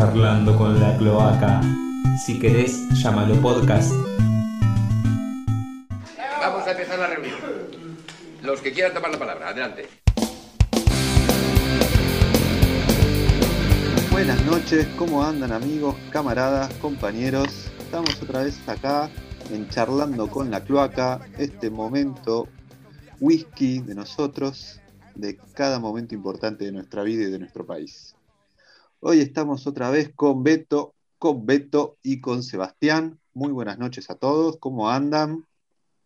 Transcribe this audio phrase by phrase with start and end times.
[0.00, 1.60] charlando con la cloaca.
[2.24, 3.92] Si querés, llámalo podcast.
[6.40, 7.36] Vamos a empezar la reunión.
[8.42, 9.88] Los que quieran tomar la palabra, adelante.
[14.10, 17.70] Buenas noches, ¿cómo andan amigos, camaradas, compañeros?
[17.78, 19.10] Estamos otra vez acá
[19.52, 22.48] en Charlando con la Cloaca, este momento
[23.20, 24.80] whisky de nosotros,
[25.14, 28.14] de cada momento importante de nuestra vida y de nuestro país.
[29.00, 33.18] Hoy estamos otra vez con Beto, con Beto y con Sebastián.
[33.32, 35.46] Muy buenas noches a todos, ¿cómo andan?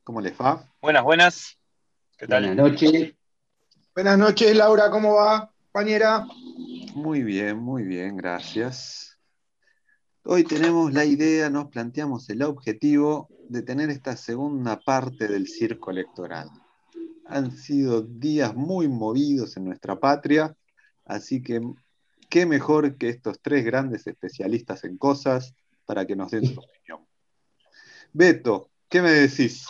[0.04, 0.72] ¿Cómo les va?
[0.80, 1.58] Buenas, buenas.
[2.16, 2.46] ¿Qué tal?
[2.46, 3.14] Buenas noches.
[3.94, 6.26] Buenas noches, Laura, ¿cómo va, compañera?
[6.94, 9.18] Muy bien, muy bien, gracias.
[10.24, 15.90] Hoy tenemos la idea, nos planteamos el objetivo de tener esta segunda parte del circo
[15.90, 16.50] electoral
[17.26, 20.54] han sido días muy movidos en nuestra patria,
[21.04, 21.60] así que
[22.34, 25.54] qué mejor que estos tres grandes especialistas en cosas
[25.86, 27.06] para que nos den su opinión.
[28.12, 29.68] Beto, ¿qué me decís?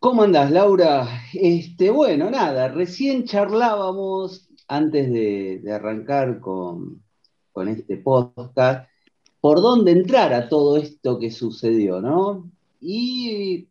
[0.00, 1.06] ¿Cómo andás, Laura?
[1.32, 7.00] Este, bueno, nada, recién charlábamos antes de, arrancar con,
[7.52, 8.88] con este podcast
[9.40, 12.50] por dónde entrar a todo esto que sucedió, ¿no?
[12.80, 13.68] Y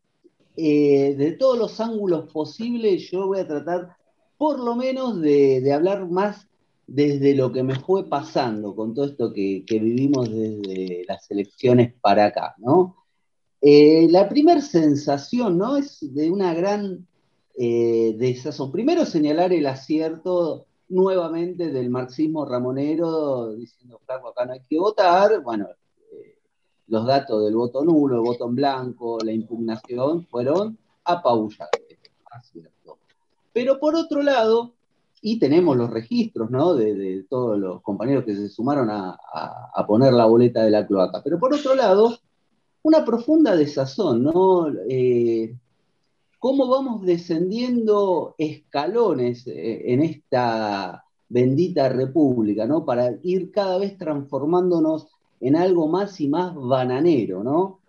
[0.56, 3.98] eh, de todos los ángulos posibles, yo voy a tratar
[4.38, 6.48] por lo menos de, hablar más
[6.88, 12.26] desde lo que me fue pasando con todo esto que, vivimos desde las elecciones para
[12.26, 12.98] acá, ¿no?
[13.62, 15.78] Eh, la primera sensación, ¿no?
[15.78, 17.08] Es de una gran
[17.56, 18.72] eh, desazón.
[18.72, 25.42] Primero señalar el acierto nuevamente del marxismo ramonero, diciendo, flaco, acá no hay que votar.
[25.42, 25.68] Bueno,
[26.88, 31.82] los datos del voto nulo, el voto en blanco, la impugnación fueron apabullantes.
[33.54, 34.74] Pero por otro lado,
[35.26, 36.76] y tenemos los registros ¿no?
[36.76, 39.18] de, todos los compañeros que se sumaron a,
[39.88, 42.18] poner la boleta de la cloaca, pero por otro lado,
[42.84, 44.68] una profunda desazón, ¿no?
[44.90, 45.56] Eh,
[46.40, 52.84] cómo vamos descendiendo escalones eh, en esta bendita república, ¿no?
[52.84, 55.08] Para ir cada vez transformándonos
[55.40, 57.80] en algo más y más bananero, ¿no?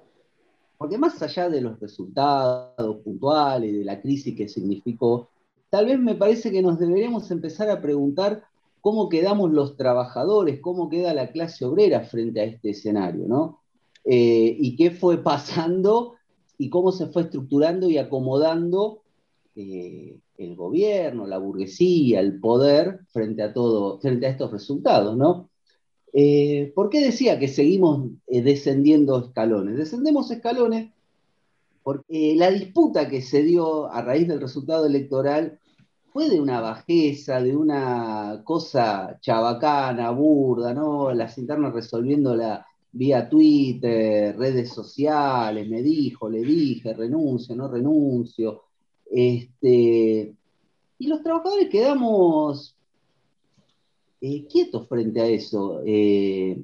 [0.79, 5.31] Porque más allá de los resultados puntuales, de la crisis que significó,
[5.75, 8.45] tal vez me parece que nos deberíamos empezar a preguntar
[8.81, 13.59] cómo quedamos los trabajadores, cómo queda la clase obrera frente a este escenario, ¿no?
[14.05, 16.15] Eh, y qué fue pasando
[16.59, 19.03] y cómo se fue estructurando y acomodando
[19.57, 25.51] eh, el gobierno, la burguesía, el poder frente a todo, frente a estos resultados, ¿no?
[26.13, 29.77] Eh, ¿Por qué decía que seguimos descendiendo escalones?
[29.77, 30.93] Descendemos escalones
[31.83, 35.59] porque la disputa que se dio a raíz del resultado electoral
[36.15, 41.13] fue de una bajeza, de una cosa chabacana, burda, ¿no?
[41.13, 48.63] Las internas resolviéndola vía Twitter, redes sociales, me dijo, le dije, renuncio, no renuncio.
[49.11, 50.33] Este,
[50.99, 52.77] y los trabajadores quedamos
[54.21, 56.63] eh, quietos frente a eso, eh,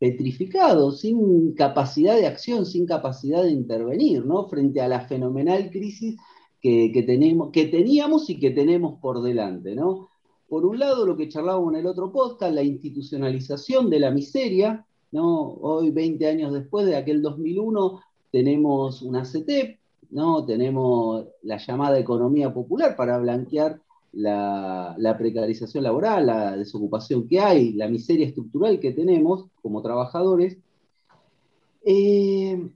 [0.00, 4.48] petrificados, sin capacidad de acción, sin capacidad de intervenir, ¿no?
[4.48, 6.16] Frente a la fenomenal crisis
[6.60, 10.08] que, tenemos, que teníamos y que tenemos por delante, ¿no?
[10.48, 14.84] Por un lado, lo que charlábamos en el otro podcast, la institucionalización de la miseria,
[15.12, 15.54] ¿no?
[15.54, 18.00] Hoy, 20 años después de aquel 2001,
[18.30, 19.78] tenemos una CETEP,
[20.10, 20.44] ¿no?
[20.44, 23.80] Tenemos la llamada economía popular para blanquear
[24.12, 30.58] la, precarización laboral, la desocupación que hay, la miseria estructural que tenemos como trabajadores.
[31.84, 32.68] Eh,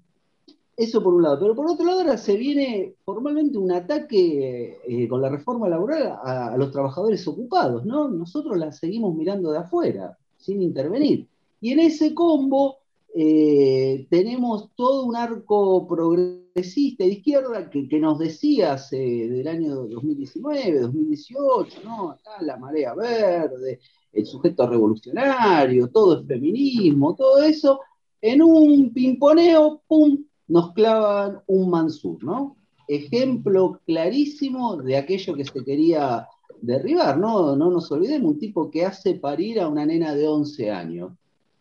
[0.76, 1.38] eso por un lado.
[1.40, 6.18] Pero por otro lado ahora se viene formalmente un ataque eh, con la reforma laboral
[6.22, 8.08] a, los trabajadores ocupados, ¿no?
[8.08, 11.28] Nosotros la seguimos mirando de afuera, sin intervenir.
[11.60, 12.78] Y en ese combo
[13.14, 20.80] eh, tenemos todo un arco progresista de izquierda que, nos decía hace del año 2019,
[20.80, 22.10] 2018, ¿no?
[22.10, 23.80] Acá la marea verde,
[24.12, 27.80] el sujeto revolucionario, todo es feminismo, todo eso,
[28.20, 32.56] en un pimponeo, ¡pum!, nos clavan un Mansur, ¿no?
[32.86, 36.28] Ejemplo clarísimo de aquello que se quería
[36.62, 37.56] derribar, ¿no?
[37.56, 41.10] No nos olvidemos, un tipo que hace parir a una nena de 11 años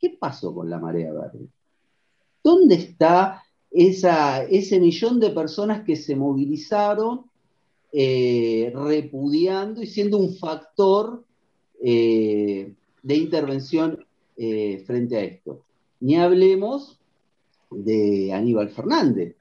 [0.03, 1.47] ¿Qué pasó con la marea verde?
[2.43, 3.41] ¿Dónde está
[3.71, 7.21] ese millón de personas que se movilizaron
[7.93, 11.23] eh, repudiando y siendo un factor
[11.81, 14.05] eh, de intervención
[14.35, 15.61] eh, frente a esto?
[16.01, 16.99] Ni hablemos
[17.77, 19.35] de Aníbal Fernández.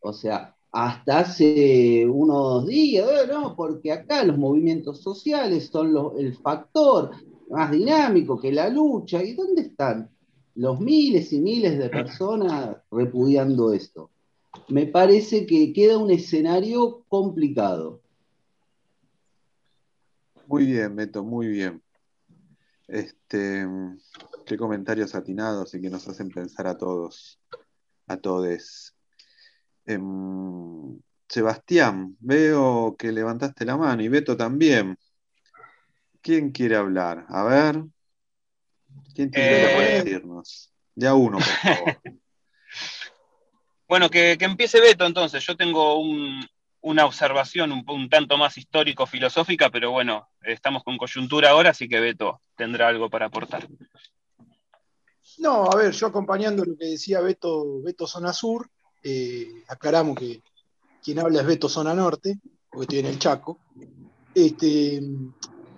[0.00, 7.10] O sea, hasta hace unos días, no, porque acá los movimientos sociales son el factor,
[7.50, 9.22] más dinámico, que la lucha.
[9.22, 10.10] ¿Y dónde están
[10.54, 14.10] los miles y miles de personas repudiando esto?
[14.68, 18.00] Me parece que queda un escenario complicado.
[20.46, 21.82] Muy bien, Beto, muy bien.
[22.86, 23.66] Este,
[24.48, 27.38] qué comentarios atinados y que nos hacen pensar a todos,
[28.08, 28.94] a todes.
[29.86, 30.98] Em,
[31.28, 34.98] Sebastián, veo que levantaste la mano y Beto también.
[36.22, 37.26] ¿Quién quiere hablar?
[37.28, 37.84] A ver.
[39.14, 40.72] ¿Quién tiene Eh, que decirnos?
[40.94, 42.00] Ya uno, por favor.
[43.88, 45.42] Bueno, que, que empiece Beto entonces.
[45.46, 46.46] Yo tengo un-
[46.82, 51.98] una observación un, un tanto más histórico-filosófica, pero bueno, estamos con coyuntura ahora, así que
[51.98, 53.66] Beto tendrá algo para aportar.
[55.38, 58.68] No, a ver, yo acompañando lo que decía Beto, Beto Zona Sur,
[59.02, 60.42] eh, aclaramos que
[61.02, 62.38] quien habla es Beto Zona Norte,
[62.70, 63.58] porque estoy en el Chaco.
[64.34, 65.00] Este,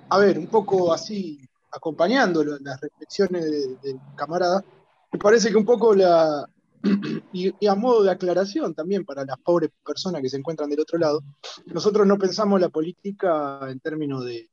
[0.08, 1.40] a ver, un poco así,
[1.72, 4.64] acompañando las reflexiones de- del camarada,
[5.12, 6.48] me parece que un poco la,
[7.32, 10.98] y a modo de aclaración también para las pobres personas que se encuentran del otro
[10.98, 11.22] lado,
[11.66, 14.48] nosotros no pensamos la política en términos de,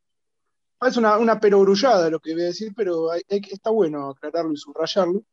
[0.82, 5.24] es una, una perogrullada lo que voy a decir, pero está bueno aclararlo y subrayarlo.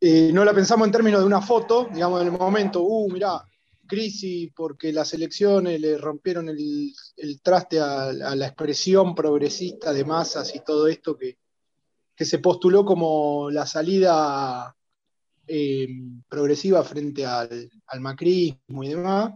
[0.00, 3.42] Eh, no la pensamos en términos de una foto, digamos, en el momento, uh, mirá,
[3.86, 10.04] crisis porque las elecciones le rompieron el, el traste a, a la expresión progresista de
[10.04, 11.38] masas y todo esto que,
[12.14, 14.76] que se postuló como la salida
[15.46, 15.88] eh,
[16.28, 19.32] progresiva frente al, al macrismo y demás.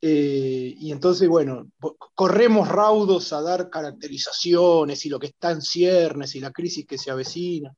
[0.00, 1.70] Eh, y entonces, bueno,
[2.14, 6.98] corremos raudos a dar caracterizaciones y lo que está en ciernes y la crisis que
[6.98, 7.74] se avecina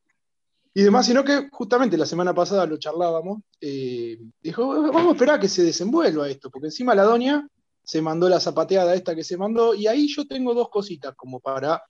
[0.79, 5.37] y demás, sino que justamente la semana pasada lo charlábamos, eh, dijo, vamos a esperar
[5.37, 7.49] a que se desenvuelva esto, porque encima la doña
[7.83, 11.41] se mandó la zapateada esta que se mandó, y ahí yo tengo dos cositas como
[11.41, 11.83] para,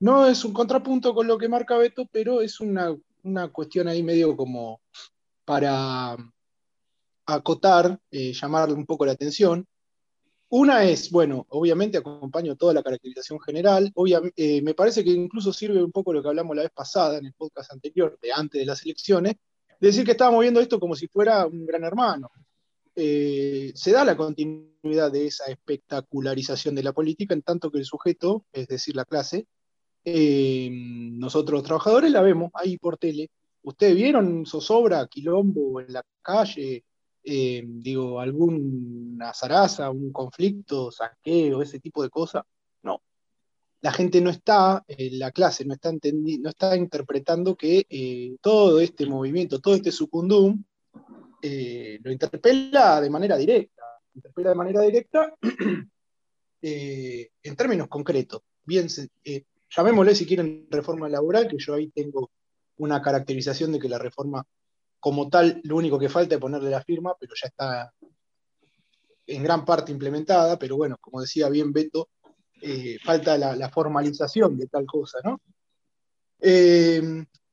[0.00, 4.02] no es un contrapunto con lo que marca Beto, pero es una, una cuestión ahí
[4.02, 4.80] medio como
[5.44, 6.16] para
[7.26, 9.64] acotar, eh, llamarle un poco la atención.
[10.54, 13.90] Una es, bueno, obviamente acompaño toda la caracterización general.
[14.36, 17.24] Eh, me parece que incluso sirve un poco lo que hablamos la vez pasada en
[17.24, 19.36] el podcast anterior, de antes de las elecciones,
[19.80, 22.30] de decir que estábamos viendo esto como si fuera un gran hermano.
[22.94, 27.86] Eh, se da la continuidad de esa espectacularización de la política, en tanto que el
[27.86, 29.46] sujeto, es decir, la clase,
[30.04, 33.30] eh, nosotros los trabajadores la vemos ahí por tele.
[33.62, 36.84] ¿Ustedes vieron zozobra, quilombo en la calle?
[37.24, 42.44] Eh, digo, alguna zaraza, un conflicto, saqueo, ese tipo de cosas.
[42.82, 43.02] No.
[43.80, 48.80] La gente no está, eh, la clase no está, no está interpretando que eh, todo
[48.80, 50.62] este movimiento, todo este sucundum,
[51.44, 53.82] lo interpela de manera directa.
[54.14, 55.34] Interpela de manera directa
[56.62, 58.42] en términos concretos.
[58.64, 58.86] Bien,
[59.68, 62.30] llamémosle si quieren reforma laboral, que yo ahí tengo
[62.76, 64.46] una caracterización de que la reforma
[65.02, 67.92] como tal, lo único que falta es ponerle la firma, pero ya está
[69.26, 72.10] en gran parte implementada, pero bueno, como decía bien Beto,
[72.60, 75.40] eh, falta la, formalización de tal cosa, ¿no?
[76.38, 77.02] Eh,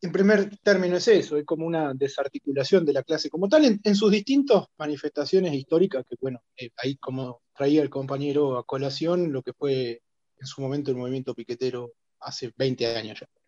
[0.02, 3.82] en primer término es eso, es como una desarticulación de la clase como tal en,
[3.84, 9.34] en sus distintas manifestaciones históricas, que bueno, eh, ahí como traía el compañero a colación
[9.34, 10.04] lo que fue
[10.40, 13.39] en su momento el movimiento piquetero hace 20 años ya.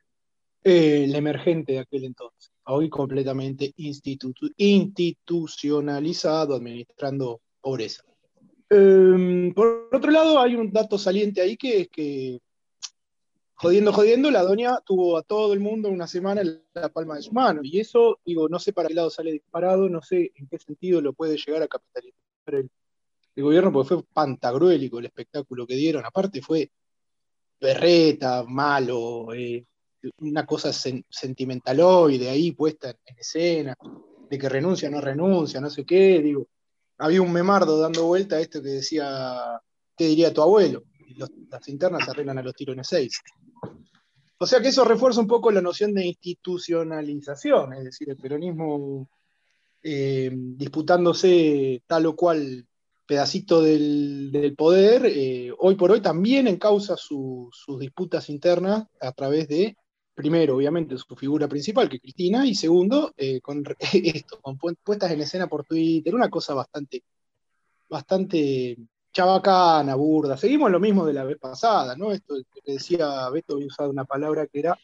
[0.63, 8.03] Eh, el emergente de aquel entonces, hoy completamente institu- institucionalizado, administrando pobreza.
[8.69, 12.39] Eh, por otro lado, hay un dato saliente ahí que es que,
[13.55, 17.23] jodiendo, jodiendo, la doña tuvo a todo el mundo una semana en la palma de
[17.23, 17.61] su mano.
[17.63, 21.01] Y eso, digo, no sé para qué lado sale disparado, no sé en qué sentido
[21.01, 22.15] lo puede llegar a capitalizar
[22.45, 22.69] el,
[23.35, 26.05] el gobierno, porque fue pantagruélico el espectáculo que dieron.
[26.05, 26.69] Aparte fue
[27.59, 29.65] berreta, malo, eh,
[30.19, 33.75] una cosa sen- sentimentaloide ahí puesta en, en escena,
[34.29, 36.47] de que renuncia, no renuncia, no sé qué, digo.
[36.97, 39.59] Había un memardo dando vuelta a esto que decía,
[39.97, 40.83] ¿qué diría tu abuelo?
[41.17, 43.19] Los- las internas arreglan a los tirones seis.
[44.39, 49.09] O sea que eso refuerza un poco la noción de institucionalización, es decir, el peronismo
[49.83, 52.65] eh, disputándose tal o cual
[53.05, 59.47] pedacito del, poder, eh, hoy por hoy también encausa su- sus disputas internas a través
[59.47, 59.75] de,
[60.21, 64.77] primero, obviamente, su figura principal, que es Cristina, y segundo, eh, con esto, con pu-
[64.83, 67.03] puestas en escena por Twitter, una cosa bastante,
[67.89, 68.77] bastante
[69.11, 70.37] chabacana, burda.
[70.37, 72.11] Seguimos lo mismo de la vez pasada, ¿no?
[72.11, 74.77] Esto que decía Beto, había usado una palabra que era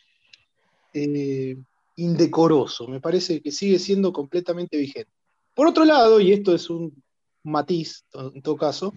[0.93, 1.55] eh,
[1.97, 2.87] indecoroso.
[2.87, 5.11] Me parece que sigue siendo completamente vigente.
[5.53, 6.91] Por otro lado, y esto es un
[7.43, 8.91] matiz en todo caso,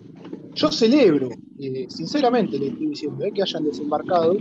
[0.54, 1.28] yo celebro,
[1.58, 4.34] eh, sinceramente le estoy diciendo, que hayan desembarcado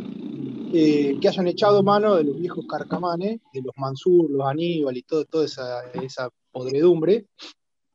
[0.71, 5.45] que hayan echado mano de los viejos carcamanes, de los Mansur, los Aníbal y toda
[5.45, 7.25] esa, esa podredumbre,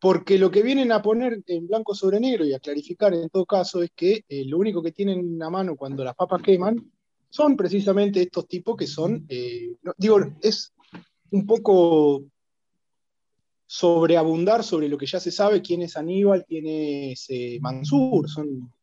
[0.05, 3.47] porque lo que vienen a poner en blanco sobre negro y a clarificar en todo
[3.47, 6.93] caso es que eh, lo único que tienen a mano cuando las papas queman
[7.31, 10.75] son precisamente estos tipos que son, eh, digo, es
[11.31, 12.23] un poco
[13.67, 18.74] sobreabundar sobre lo que ya se sabe, quién es Aníbal, quién es eh, Mansur, son...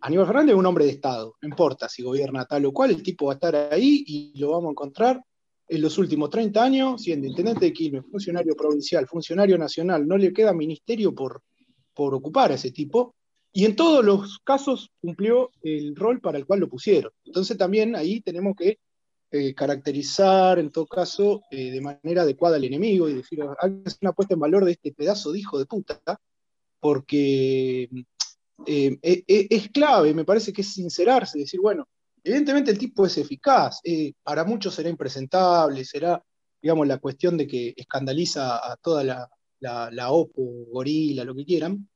[0.00, 3.02] Aníbal Fernández es un hombre de Estado, no importa si gobierna tal o cual, el
[3.02, 5.22] tipo va a estar ahí y lo vamos a encontrar
[5.68, 10.32] en los últimos 30 años, siendo intendente de Quilmes, funcionario provincial, funcionario nacional, no le
[10.32, 11.42] queda ministerio por,
[11.94, 13.14] por ocupar a ese tipo,
[13.52, 17.12] y en todos los casos cumplió el rol para el cual lo pusieron.
[17.24, 18.78] Entonces también ahí tenemos que
[19.30, 23.98] eh, caracterizar, en todo caso, eh, de manera adecuada al enemigo y decir, que hacer
[24.00, 26.00] una puesta en valor de este pedazo de hijo de puta,
[26.80, 27.90] porque
[28.66, 31.86] eh, es clave, me parece que es sincerarse, decir, bueno,
[32.24, 36.22] Evidentemente el tipo es eficaz, eh, para muchos será impresentable, será,
[36.60, 40.10] digamos, la cuestión de que escandaliza a toda la, la,
[40.70, 41.88] gorila, lo que quieran,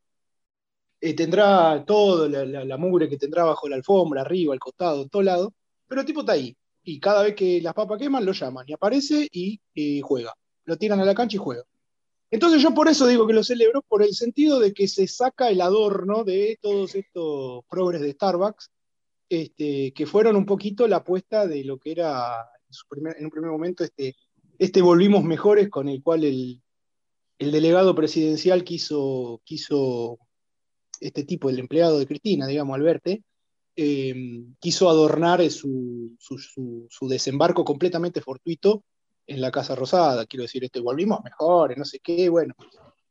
[1.01, 5.55] eh, tendrá todo, la, mugre que tendrá bajo la alfombra, arriba, al costado, todo lado,
[5.87, 8.73] pero el tipo está ahí, y cada vez que las papas queman, lo llaman, y
[8.73, 11.65] aparece y juega, lo tiran a la cancha y juega.
[12.33, 15.51] Entonces yo por eso digo que lo celebro, por el sentido de que se saca
[15.51, 18.71] el adorno de todos estos progres de Starbucks,
[19.29, 22.49] este, que fueron un poquito la apuesta de lo que era
[23.19, 24.17] en, un primer momento este,
[24.59, 26.63] este volvimos mejores con el cual el,
[27.39, 30.19] delegado presidencial quiso, quiso,
[31.01, 33.25] este tipo, el empleado de Cristina, digamos, Alberte,
[33.77, 34.15] eh,
[34.59, 38.85] quiso adornar su, su, desembarco completamente fortuito
[39.27, 40.27] en la Casa Rosada.
[40.27, 42.55] Quiero decir, este, volvimos mejores, no sé qué, bueno,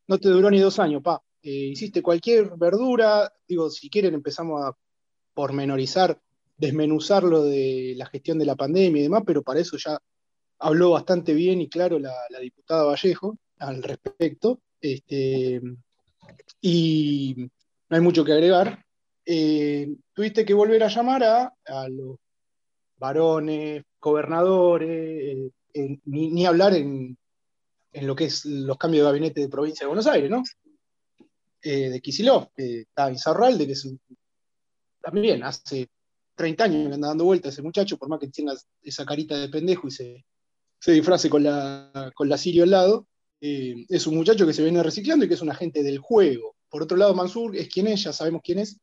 [0.06, 1.22] no te duró ni dos años, pa.
[1.42, 4.76] Eh, hiciste cualquier verdura, digo, si quieren empezamos a
[5.34, 6.20] pormenorizar,
[6.56, 9.98] desmenuzar lo de la gestión de la pandemia y demás, pero para eso ya
[10.60, 14.60] habló bastante bien y claro la, diputada Vallejo al respecto.
[14.80, 15.60] Este,
[16.60, 17.34] y
[17.88, 18.84] no hay mucho que agregar.
[19.24, 22.16] Eh, tuviste que volver a llamar a, los
[22.96, 25.50] varones, gobernadores,
[26.04, 27.16] ni, hablar en,
[27.92, 30.42] lo que es los cambios de gabinete de provincia de Buenos Aires, ¿no?
[31.62, 34.00] Eh, de Kisilov, que está en de que es un
[35.02, 35.88] también hace
[36.36, 39.48] 30 años que anda dando vueltas ese muchacho, por más que tenga esa carita de
[39.48, 40.24] pendejo y se,
[40.78, 43.08] se disfrace con la, con la Sirio al lado,
[43.40, 46.56] eh, es un muchacho que se viene reciclando y que es un agente del juego.
[46.68, 48.78] Por otro lado, Mansur es quien es, ya sabemos quién es.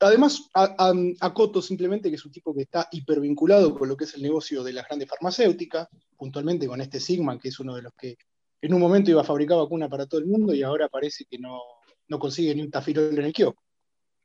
[0.00, 4.14] Además, a, Coto simplemente, que es un tipo que está hipervinculado con lo que es
[4.14, 7.92] el negocio de las grandes farmacéuticas, puntualmente con este Sigma, que es uno de los
[7.94, 8.16] que
[8.60, 11.38] en un momento iba a fabricar vacuna para todo el mundo y ahora parece que
[11.38, 11.60] no,
[12.08, 13.62] no consigue ni un tafirol en el kiosco.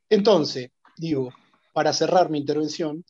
[0.09, 1.31] Entonces, digo,
[1.73, 3.03] para cerrar mi intervención,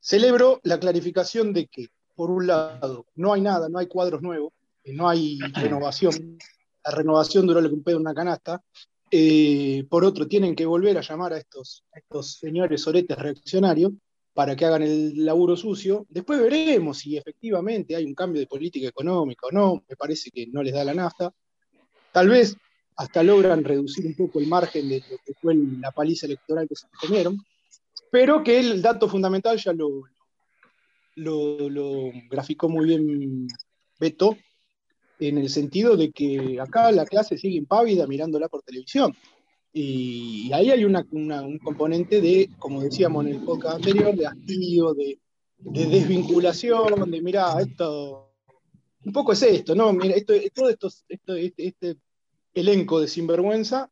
[0.00, 4.52] celebro la clarificación de que, por un lado, no hay nada, no hay cuadros nuevos,
[4.84, 6.38] no hay renovación,
[6.82, 8.62] la renovación duró lo que un pedo en una canasta,
[9.10, 11.84] eh, por otro, tienen que volver a llamar a estos,
[12.22, 13.92] señores oretes reaccionarios
[14.32, 16.06] para que hagan el laburo sucio.
[16.08, 19.84] Después veremos si efectivamente hay un cambio de política económica o no.
[19.88, 21.32] Me parece que no les da la nafta.
[22.12, 22.56] Tal vez
[22.96, 26.76] hasta logran reducir un poco el margen de lo que fue la paliza electoral que
[26.76, 27.38] se comieron,
[28.10, 30.02] pero que el dato fundamental ya lo,
[31.16, 33.48] lo, graficó muy bien
[33.98, 34.36] Beto,
[35.20, 39.14] en el sentido de que acá la clase sigue impávida mirándola por televisión.
[39.72, 44.94] Y, ahí hay una, un componente de, como decíamos en el podcast anterior, de hastío,
[44.94, 45.18] de,
[45.58, 48.32] desvinculación, de mira, esto,
[49.04, 49.92] un poco es esto, ¿no?
[49.92, 51.96] Mira, esto, todo esto, esto este, este
[52.54, 53.90] elenco de sinvergüenza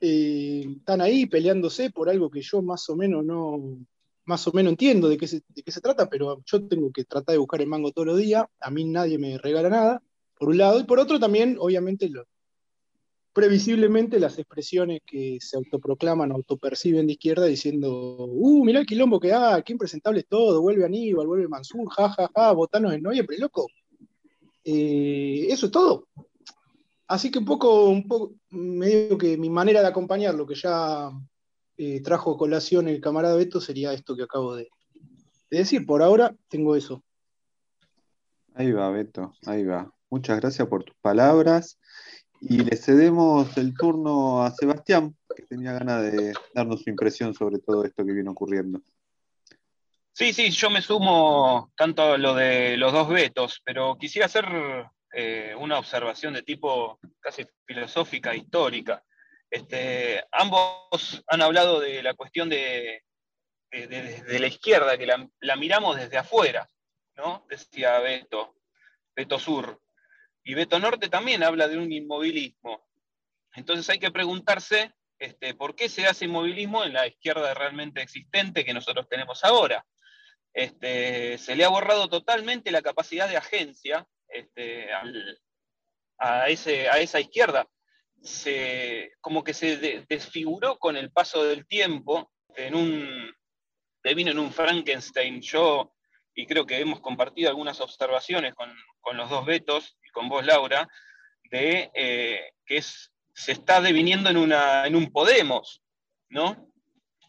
[0.00, 3.78] eh, están ahí peleándose por algo que yo más o menos no
[4.24, 7.04] más o menos entiendo de qué, se, de qué se trata, pero yo tengo que
[7.04, 10.02] tratar de buscar el mango todos los días, a mí nadie me regala nada,
[10.40, 12.10] por un lado, y por otro también, obviamente,
[13.34, 19.34] previsiblemente las expresiones que se autoproclaman, autoperciben de izquierda diciendo, uh, mirá el quilombo que
[19.34, 23.36] hay, qué impresentable es todo, vuelve Aníbal, vuelve Mansur, jajaja, ja, ja, botanos en noviembre,
[23.36, 23.66] loco.
[24.64, 26.08] Eh, eso es todo.
[27.06, 30.54] Así que un poco, un poco, me digo que mi manera de acompañar lo que
[30.54, 31.10] ya
[31.76, 34.70] eh, trajo a colación el camarada Beto sería esto que acabo de,
[35.50, 35.84] decir.
[35.84, 37.04] Por ahora tengo eso.
[38.54, 39.92] Ahí va, Beto, ahí va.
[40.10, 41.78] Muchas gracias por tus palabras.
[42.40, 47.58] Y le cedemos el turno a Sebastián, que tenía ganas de darnos su impresión sobre
[47.58, 48.80] todo esto que viene ocurriendo.
[50.12, 54.46] Sí, sí, yo me sumo tanto a lo de los dos vetos, pero quisiera hacer
[55.12, 59.04] eh, una observación de tipo casi filosófica, histórica.
[59.50, 63.02] Este, ambos han hablado de la cuestión de,
[63.70, 66.68] de, la izquierda, que la, miramos desde afuera,
[67.16, 67.46] ¿no?
[67.48, 68.54] Decía Beto,
[69.14, 69.80] Beto Sur.
[70.42, 72.88] Y Beto Norte también habla de un inmovilismo.
[73.54, 78.64] Entonces hay que preguntarse este, por qué se hace inmovilismo en la izquierda realmente existente
[78.64, 79.84] que nosotros tenemos ahora.
[80.52, 84.88] Este, se le ha borrado totalmente la capacidad de agencia este,
[86.18, 87.68] a, esa izquierda.
[89.20, 93.34] Como que se desfiguró con el paso del tiempo en un,
[94.14, 95.40] vino en un Frankenstein.
[95.40, 95.94] Yo,
[96.34, 98.74] y creo que hemos compartido algunas observaciones con,
[99.16, 100.88] los dos Betos con vos, Laura,
[101.50, 105.82] de eh, que es, se está deviniendo en, una, en un Podemos,
[106.28, 106.72] ¿no?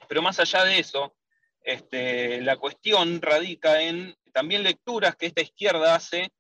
[0.08, 1.16] Pero más allá de eso,
[1.64, 6.32] este, la cuestión radica en también lecturas que esta izquierda hace,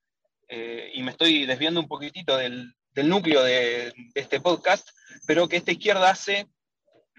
[0.48, 4.90] eh, y me estoy desviando un poquitito del, núcleo de, de, este podcast,
[5.26, 6.48] pero que esta izquierda hace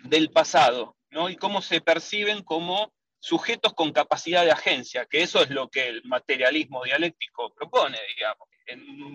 [0.05, 1.31] del pasado, ¿no?
[1.31, 5.89] Y cómo se perciben como sujetos con capacidad de agencia, que eso es lo que
[5.89, 8.49] el materialismo dialéctico propone, digamos.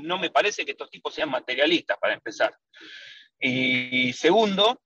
[0.02, 2.58] No me parece que estos tipos sean materialistas, para empezar.
[3.38, 4.82] Y segundo,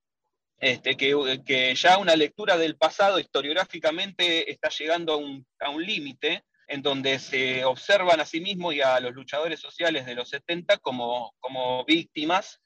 [0.58, 5.14] este, que, ya una lectura del pasado historiográficamente está llegando
[5.60, 10.08] a un, límite en donde se observan a sí mismos y a los luchadores sociales
[10.08, 12.60] de los 70 como, como víctimas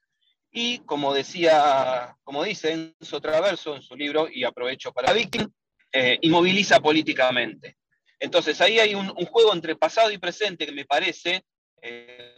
[0.51, 5.49] y como decía, como dice Enzo Traverso en su libro, y aprovecho para víctima,
[5.97, 7.77] eh, inmoviliza políticamente.
[8.19, 11.45] Entonces ahí hay un, juego entre pasado y presente que me parece
[11.81, 12.35] eh,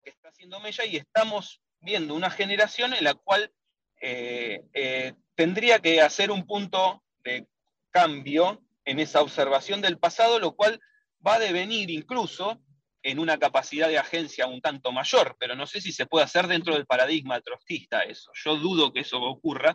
[0.00, 3.52] que está haciendo Mella y estamos viendo una generación en la cual
[4.00, 7.48] eh, tendría que hacer un punto de
[7.90, 10.78] cambio en esa observación del pasado, lo cual
[11.26, 12.62] va a devenir incluso
[13.02, 16.46] en una capacidad de agencia un tanto mayor, pero no sé si se puede hacer
[16.46, 18.30] dentro del paradigma trotskista eso.
[18.34, 19.74] Yo dudo que eso ocurra,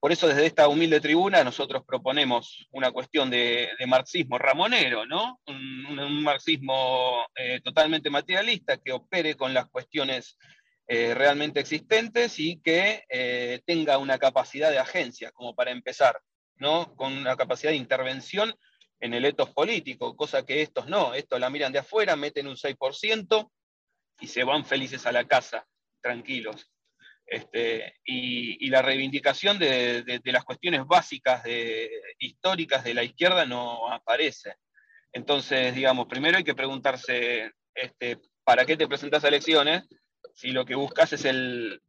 [0.00, 5.40] por eso desde esta humilde tribuna nosotros proponemos una cuestión de, marxismo ramonero, ¿no?
[5.46, 10.38] Un, marxismo eh, totalmente materialista que opere con las cuestiones
[10.86, 16.20] eh, realmente existentes y que eh, tenga una capacidad de agencia, como para empezar,
[16.56, 16.94] ¿no?
[16.94, 18.54] Con una capacidad de intervención
[19.00, 22.56] en el etos político, cosa que estos no, estos la miran de afuera, meten un
[22.56, 23.50] 6%
[24.20, 25.66] y se van felices a la casa,
[26.00, 26.70] tranquilos.
[27.30, 34.54] Este, y, la reivindicación de, las cuestiones básicas de, históricas de la izquierda no aparece.
[35.12, 39.84] Entonces, digamos, primero hay que preguntarse, este, ¿para qué te presentas a elecciones?
[40.34, 41.82] Si lo que buscas es el,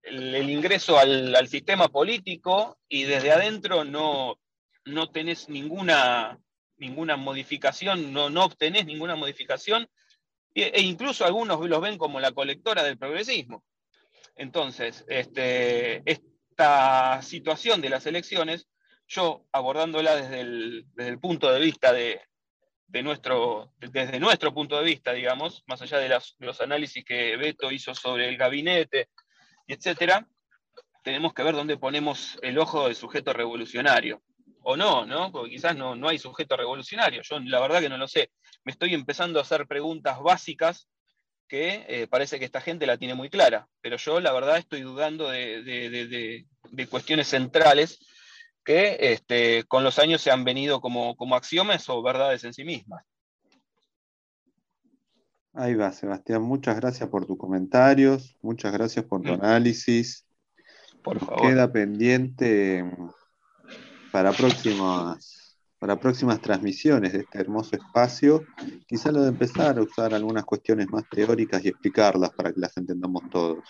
[0.49, 4.39] ingreso al, sistema político y desde adentro no,
[4.85, 6.37] no tenés ninguna,
[6.77, 9.87] ninguna modificación, no, no obtenés ninguna modificación,
[10.53, 13.63] e incluso algunos los ven como la colectora del progresismo.
[14.39, 18.69] Entonces, este, esta situación de las elecciones,
[19.05, 22.21] yo abordándola desde el, punto de vista de,
[23.03, 27.93] nuestro, desde nuestro punto de vista, digamos, más allá de los análisis que Beto hizo
[27.93, 29.09] sobre el gabinete,
[29.67, 30.25] etcétera,
[31.03, 34.23] tenemos que ver dónde ponemos el ojo del sujeto revolucionario.
[34.61, 35.33] O no, ¿no?
[35.33, 37.21] Porque quizás no, no hay sujeto revolucionario.
[37.23, 38.31] Yo la verdad que no lo sé.
[38.63, 40.87] Me estoy empezando a hacer preguntas básicas
[41.49, 44.81] que eh, parece que esta gente la tiene muy clara, pero yo la verdad estoy
[44.81, 46.45] dudando de,
[46.89, 47.99] cuestiones centrales
[48.63, 52.63] que este, con los años se han venido como, como axiomas o verdades en sí
[52.63, 53.03] mismas.
[55.53, 56.43] Ahí va, Sebastián.
[56.43, 59.41] Muchas gracias por tus comentarios, muchas gracias por tu mm.
[59.41, 60.27] análisis.
[61.03, 61.41] Por favor.
[61.41, 62.85] Queda pendiente
[64.11, 65.38] para próximas
[65.79, 68.43] para próximas transmisiones de este hermoso espacio,
[68.85, 72.75] quizá lo de empezar a usar algunas cuestiones más teóricas y explicarlas para que las
[72.75, 73.63] entendamos todos,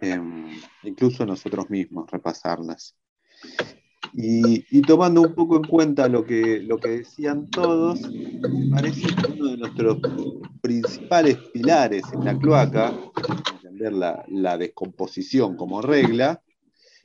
[0.00, 0.48] em,
[0.82, 2.96] incluso nosotros mismos, repasarlas.
[4.14, 8.00] Y, tomando un poco en cuenta lo que, lo que decían todos,
[8.70, 9.98] parece que uno de nuestros
[10.60, 12.94] principales pilares en la cloaca,
[13.54, 16.40] entender la, la descomposición como regla,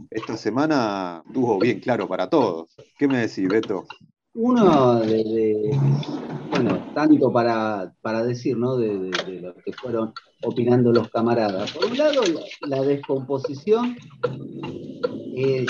[0.09, 2.75] esta semana tuvo bien claro para todos.
[2.97, 3.85] ¿Qué me decís, Beto?
[4.41, 5.77] Uno de,
[6.49, 8.77] bueno, tanto para, decir, ¿no?
[8.77, 10.13] De, lo que fueron
[10.45, 11.73] opinando los camaradas.
[11.73, 12.21] Por un lado,
[12.61, 13.97] la, descomposición
[15.35, 15.67] es,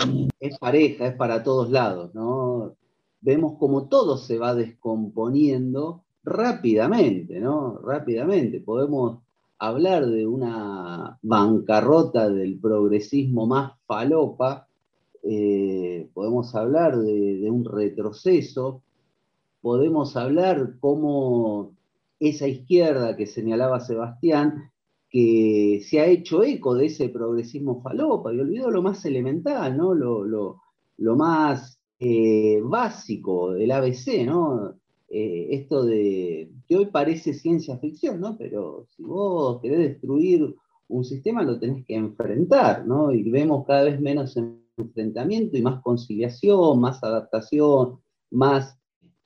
[0.59, 2.75] pareja, es para todos lados, ¿no?
[3.21, 7.79] Vemos como todo se va descomponiendo rápidamente, ¿no?
[7.79, 8.61] Rápidamente.
[8.61, 9.17] Podemos
[9.57, 14.68] hablar de una bancarrota del progresismo más falopa
[15.23, 18.81] eh, podemos hablar de, un retroceso,
[19.61, 21.73] podemos hablar cómo
[22.19, 24.71] esa izquierda que señalaba Sebastián,
[25.09, 29.93] que se ha hecho eco de ese progresismo falopa y olvidó lo más elemental, ¿no?
[29.93, 34.75] lo, más eh, básico del ABC, ¿no?
[35.11, 38.37] Eh, esto de, que hoy parece ciencia ficción, ¿no?
[38.37, 40.55] Pero si vos querés destruir
[40.87, 43.11] un sistema, lo tenés que enfrentar, ¿no?
[43.11, 44.37] Y vemos cada vez menos
[44.79, 47.99] enfrentamiento y más conciliación, más adaptación,
[48.31, 48.77] más,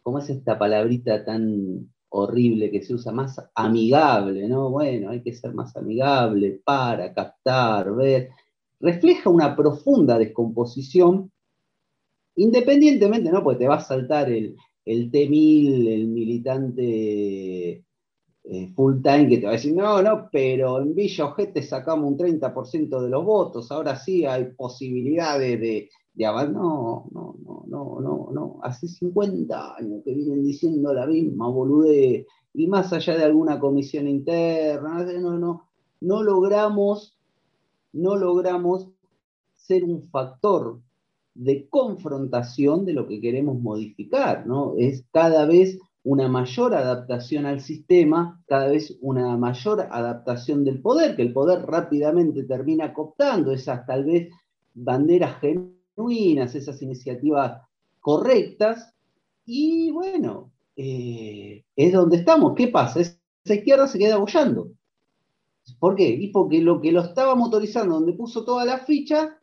[0.01, 3.11] ¿cómo es esta palabrita tan horrible que se usa?
[3.11, 4.69] Más amigable, ¿no?
[4.69, 8.29] Bueno, hay que ser más amigable para captar, ver.
[8.79, 11.31] Refleja una profunda descomposición,
[12.35, 13.43] independientemente, ¿no?
[13.43, 17.85] Porque te va a saltar el, el T1000, el militante
[18.45, 22.11] eh, full time que te va a decir, no, no, pero en Villa Ojete sacamos
[22.11, 27.99] un 30% de los votos, ahora sí hay posibilidades de, de No, no, no, no,
[28.01, 28.59] no, no.
[28.61, 34.07] Hace 50 años que vienen diciendo la misma boludez, y más allá de alguna comisión
[34.07, 35.69] interna, no, no,
[36.01, 37.17] no logramos,
[37.93, 38.89] no logramos
[39.55, 40.79] ser un factor
[41.33, 44.75] de confrontación de lo que queremos modificar, ¿no?
[44.77, 51.15] Es cada vez una mayor adaptación al sistema, cada vez una mayor adaptación del poder,
[51.15, 54.29] que el poder rápidamente termina cooptando esas tal vez
[54.73, 57.61] banderas genuinas, esas iniciativas
[58.01, 58.93] correctas,
[59.45, 62.53] y bueno, eh, es donde estamos.
[62.55, 62.99] ¿Qué pasa?
[62.99, 64.71] Esa izquierda se queda abollando.
[65.79, 66.09] ¿Por qué?
[66.09, 69.37] Y porque lo que lo estaba motorizando, donde puso toda la ficha,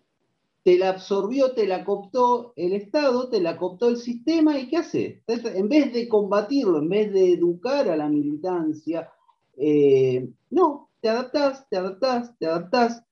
[0.62, 4.76] te la absorbió, te la cooptó el Estado, te la cooptó el sistema, ¿y qué
[4.76, 5.22] hace?
[5.26, 9.10] En vez de combatirlo, en vez de educar a la militancia,
[9.56, 13.02] eh, no, te adaptás, te adaptás, te adaptás.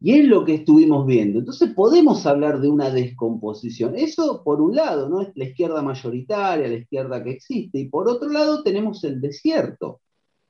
[0.00, 1.38] Y es lo que estuvimos viendo.
[1.38, 3.94] Entonces podemos hablar de una descomposición.
[3.96, 5.22] Eso por un lado, ¿no?
[5.22, 7.78] Es la izquierda mayoritaria, la izquierda que existe.
[7.78, 10.00] Y por otro lado tenemos el desierto,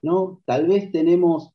[0.03, 0.43] ¿no?
[0.45, 1.51] Tal vez tenemos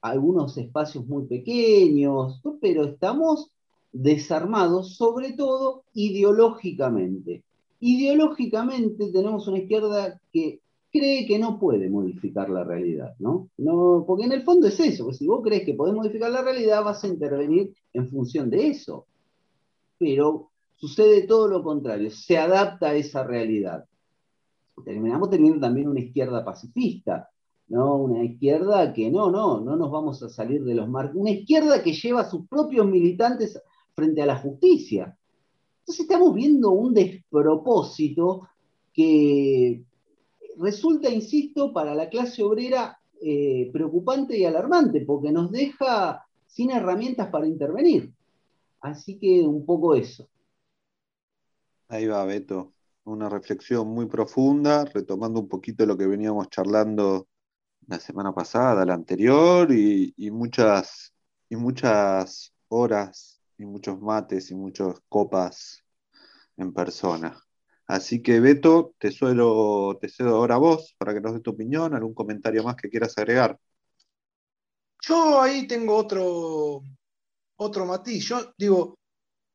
[0.00, 3.50] algunos espacios muy pequeños, pero estamos
[3.92, 7.42] desarmados, sobre todo ideológicamente.
[7.80, 10.60] Ideológicamente tenemos una izquierda que
[10.92, 13.48] cree que no puede modificar la realidad, ¿no?
[13.56, 16.42] no porque en el fondo es eso, que si vos crees que podés modificar la
[16.42, 19.06] realidad, vas a intervenir en función de eso.
[19.98, 23.84] Pero sucede todo lo contrario, se adapta a esa realidad.
[24.84, 27.28] Terminamos teniendo también una izquierda pacifista,
[27.68, 27.96] ¿no?
[27.96, 31.16] Una izquierda que no, no, no nos vamos a salir de los marcos.
[31.16, 33.60] Una izquierda que lleva a sus propios militantes
[33.94, 35.16] frente a la justicia.
[35.80, 38.48] Entonces estamos viendo un despropósito
[38.92, 39.82] que
[40.58, 47.28] resulta, insisto, para la clase obrera eh, preocupante y alarmante, porque nos deja sin herramientas
[47.28, 48.12] para intervenir.
[48.80, 50.28] Así que un poco eso.
[51.88, 52.72] Ahí va, Beto.
[53.04, 57.26] Una reflexión muy profunda, retomando un poquito lo que veníamos charlando
[57.86, 61.12] la semana pasada, la anterior, y, muchas,
[61.48, 65.84] y muchas horas y muchos mates y muchas copas
[66.56, 67.38] en persona.
[67.86, 71.50] Así que Beto, te, suelo, te cedo ahora a vos para que nos des tu
[71.50, 73.58] opinión, algún comentario más que quieras agregar.
[75.02, 76.82] Yo ahí tengo otro,
[77.56, 78.24] otro matiz.
[78.28, 78.98] Yo digo,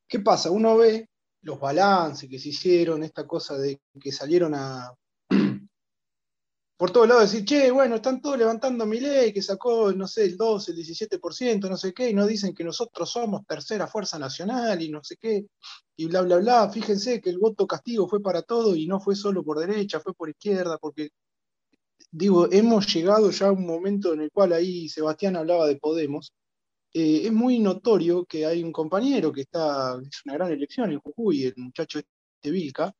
[0.07, 0.51] ¿qué pasa?
[0.51, 1.09] Uno ve
[1.41, 4.93] los balances que se hicieron, esta cosa de que salieron a,
[6.77, 10.25] por todos lados decir, che, bueno, están todos levantando mi ley, que sacó, no sé,
[10.25, 14.19] el 12, el 17%, no sé qué, y no dicen que nosotros somos tercera fuerza
[14.19, 15.45] nacional y no sé qué,
[15.95, 16.69] y bla, bla, bla.
[16.69, 20.13] Fíjense que el voto castigo fue para todo y no fue solo por derecha, fue
[20.13, 21.11] por izquierda, porque,
[22.11, 26.33] digo, hemos llegado ya a un momento en el cual ahí Sebastián hablaba de Podemos.
[26.93, 30.99] Eh, es muy notorio que hay un compañero que está, es una gran elección en
[30.99, 32.93] Jujuy, el muchacho este Vilca,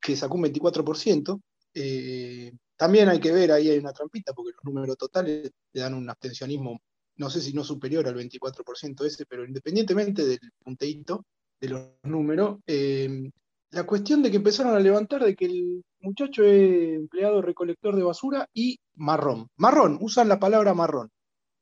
[0.00, 1.40] que sacó un 24%.
[1.74, 5.94] Eh, también hay que ver, ahí hay una trampita, porque los números totales le dan
[5.94, 6.80] un abstencionismo,
[7.14, 11.24] no sé si no superior al 24% ese, pero independientemente del punteíto
[11.60, 13.30] de los números, eh,
[13.70, 18.02] la cuestión de que empezaron a levantar de que el muchacho es empleado recolector de
[18.02, 19.46] basura y marrón.
[19.58, 21.08] Marrón, usan la palabra marrón.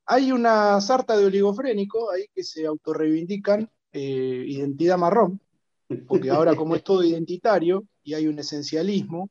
[0.07, 5.39] Hay una sarta de oligofrénicos ahí que se autorreivindican eh, identidad marrón,
[6.09, 9.29] porque ahora como es todo identitario y hay un esencialismo,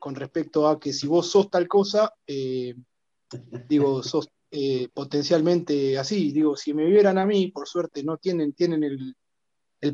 [0.00, 2.74] con respecto a que si vos sos tal cosa, eh,
[3.68, 6.32] digo, sos eh, potencialmente así.
[6.32, 9.14] Digo, si me vieran a mí, por suerte no tienen, tienen el,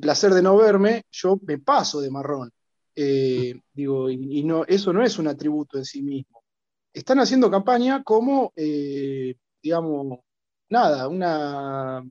[0.01, 2.51] placer de no verme, yo me paso de marrón.
[2.95, 6.43] Eh, digo, y, no, eso no es un atributo en sí mismo.
[6.93, 8.53] Están haciendo campaña como,
[9.63, 10.21] digamos,
[10.71, 12.03] nada, una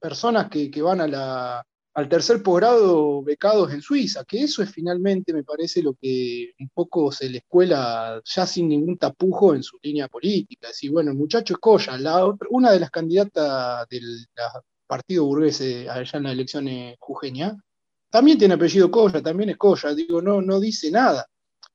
[0.00, 1.67] personas que van a la,
[1.98, 6.68] al tercer posgrado becados en Suiza, que eso es finalmente, me parece, lo que un
[6.68, 10.68] poco se le escuela ya sin ningún tapujo en su línea política.
[10.68, 14.28] Decir, bueno, el muchacho Escoya, la, una de las candidatas del
[14.86, 17.56] partido burgués eh, allá en las elecciones jujeña,
[18.08, 21.26] también tiene apellido Colla, también es Colla, digo, no, no dice nada.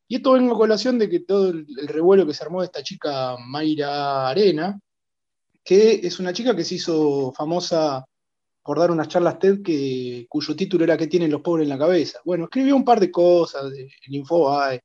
[0.07, 2.81] Y esto vengo a colación de que todo el, revuelo que se armó de esta
[2.81, 4.79] chica Mayra Arena,
[5.65, 8.05] que es una chica que se hizo famosa
[8.63, 11.78] por dar unas charlas TED que, cuyo título era ¿Qué tienen los pobres en la
[11.78, 12.19] cabeza?
[12.23, 14.82] Bueno, escribió un par de cosas en Infobae,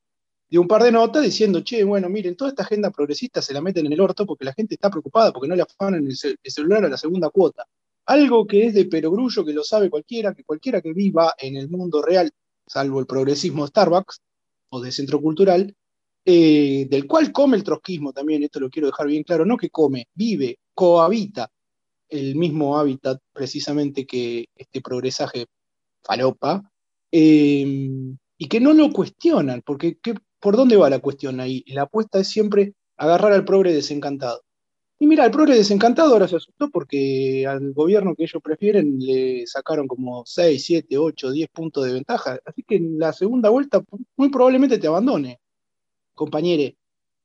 [0.49, 3.61] dio un par de notas diciendo, che, bueno, miren, toda esta agenda progresista se la
[3.61, 6.51] meten en el orto porque la gente está preocupada porque no le afanan el, el
[6.51, 7.65] celular a la segunda cuota.
[8.05, 11.69] Algo que es de perogrullo, que lo sabe cualquiera, que cualquiera que viva en el
[11.69, 12.31] mundo real,
[12.67, 14.21] salvo el progresismo de Starbucks
[14.69, 15.73] o de centro cultural,
[16.25, 19.69] eh, del cual come el trotskismo también, esto lo quiero dejar bien claro, no que
[19.69, 21.49] come, vive, cohabita
[22.09, 25.45] el mismo hábitat precisamente que este progresaje
[26.03, 26.71] falopa,
[27.11, 27.89] eh,
[28.37, 29.97] y que no lo cuestionan, porque
[30.39, 31.63] ¿por dónde va la cuestión ahí?
[31.67, 34.41] La apuesta es siempre agarrar al progre desencantado.
[34.97, 39.45] Y mira, el progre desencantado ahora se asustó porque al gobierno que ellos prefieren le
[39.47, 42.39] sacaron como 6, 7, 8, 10 puntos de ventaja.
[42.45, 43.81] Así que en la segunda vuelta
[44.17, 45.39] muy probablemente te abandone,
[46.13, 46.77] compañere.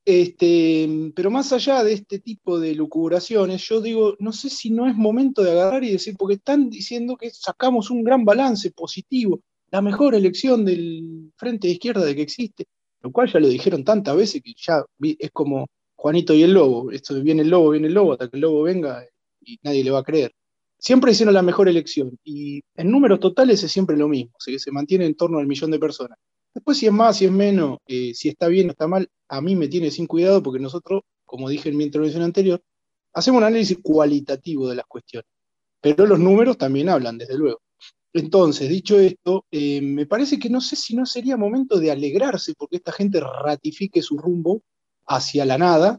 [0.06, 4.86] Este, pero más allá de este tipo de lucubraciones, yo digo, no sé si no
[4.86, 9.40] es momento de agarrar y decir, porque están diciendo que sacamos un gran balance positivo,
[9.70, 12.66] la mejor elección del frente de izquierda de que existe,
[13.02, 16.90] lo cual ya lo dijeron tantas veces que ya es como Juanito y el lobo,
[16.90, 19.02] esto viene el lobo, viene el lobo, hasta que el lobo venga
[19.40, 20.32] y nadie le va a creer.
[20.78, 24.70] Siempre hicieron la mejor elección y en números totales es siempre lo mismo, o se
[24.70, 26.18] mantiene en torno al millón de personas.
[26.54, 29.40] Después si es más, si es menos, eh, si está bien o está mal, a
[29.40, 32.62] mí me tiene sin cuidado porque nosotros, como dije en mi intervención anterior,
[33.12, 35.28] hacemos un análisis cualitativo de las cuestiones,
[35.80, 37.60] pero los números también hablan, desde luego.
[38.12, 42.54] Entonces, dicho esto, eh, me parece que no sé si no sería momento de alegrarse
[42.56, 44.62] porque esta gente ratifique su rumbo
[45.06, 45.98] hacia la nada,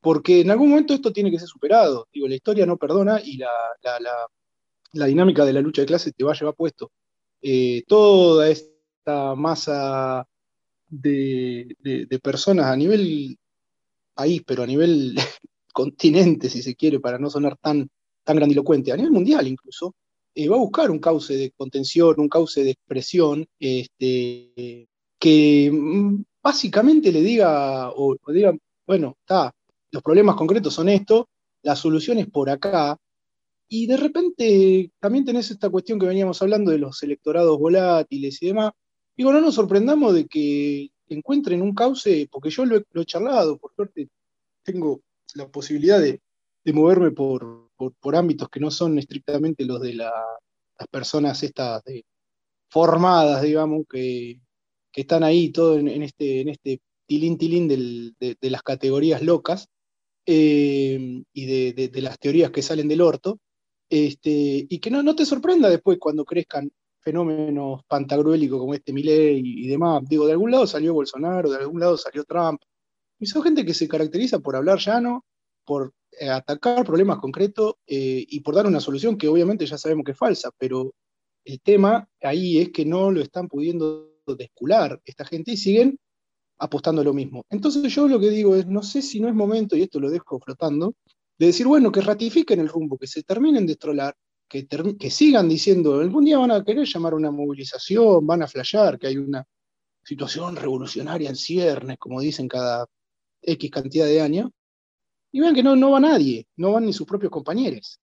[0.00, 2.06] porque en algún momento esto tiene que ser superado.
[2.12, 3.48] Digo, la historia no perdona y la,
[4.92, 6.92] dinámica de la lucha de clases te va a llevar puesto.
[7.42, 8.75] Eh, toda esta
[9.36, 10.26] masa
[10.88, 11.76] de,
[12.22, 13.36] personas a nivel
[14.14, 15.16] país, pero a nivel
[15.72, 17.88] continente, si se quiere, para no sonar tan,
[18.24, 19.94] tan grandilocuente, a nivel mundial incluso,
[20.34, 24.88] eh, va a buscar un cauce de contención, un cauce de expresión, este,
[25.18, 28.54] que mm, básicamente le diga, o, diga,
[28.86, 29.52] bueno, está,
[29.90, 31.26] los problemas concretos son estos,
[31.62, 32.98] la solución es por acá,
[33.68, 38.46] y de repente también tenés esta cuestión que veníamos hablando de los electorados volátiles y
[38.46, 38.72] demás.
[39.16, 43.74] Digo, no nos sorprendamos de que encuentren un cauce, porque yo lo he, charlado, por
[43.74, 44.08] suerte
[44.62, 45.00] tengo
[45.34, 46.20] la posibilidad de,
[46.72, 50.12] moverme por, por, ámbitos que no son estrictamente los de las
[50.90, 51.82] personas estas
[52.68, 54.40] formadas, digamos, que,
[54.92, 59.68] que están ahí todo en, este, en este tilín tilín de, las categorías locas
[60.26, 63.38] eh, y de, las teorías que salen del orto,
[63.88, 66.72] este, y que no, no te sorprenda después cuando crezcan
[67.06, 70.02] fenómenos pantagruélicos como este Millet y, demás.
[70.08, 72.60] Digo, de algún lado salió Bolsonaro, de algún lado salió Trump,
[73.20, 75.24] y son gente que se caracteriza por hablar llano,
[75.64, 80.04] por eh, atacar problemas concretos eh, y por dar una solución que obviamente ya sabemos
[80.04, 80.94] que es falsa, pero
[81.44, 85.96] el tema ahí es que no lo están pudiendo de escular esta gente y siguen
[86.58, 87.44] apostando a lo mismo.
[87.50, 90.10] Entonces yo lo que digo es, no sé si no es momento, y esto lo
[90.10, 90.94] dejo flotando,
[91.38, 94.16] de decir, bueno, que ratifiquen el rumbo, que se terminen de estrolar,
[94.48, 98.98] que, sigan diciendo, algún día van a querer llamar a una movilización, van a flashear
[98.98, 99.44] que hay una
[100.04, 102.86] situación revolucionaria en ciernes, como dicen cada
[103.42, 104.50] X cantidad de años,
[105.32, 108.00] y vean que no, no va nadie, no van ni sus propios compañeros,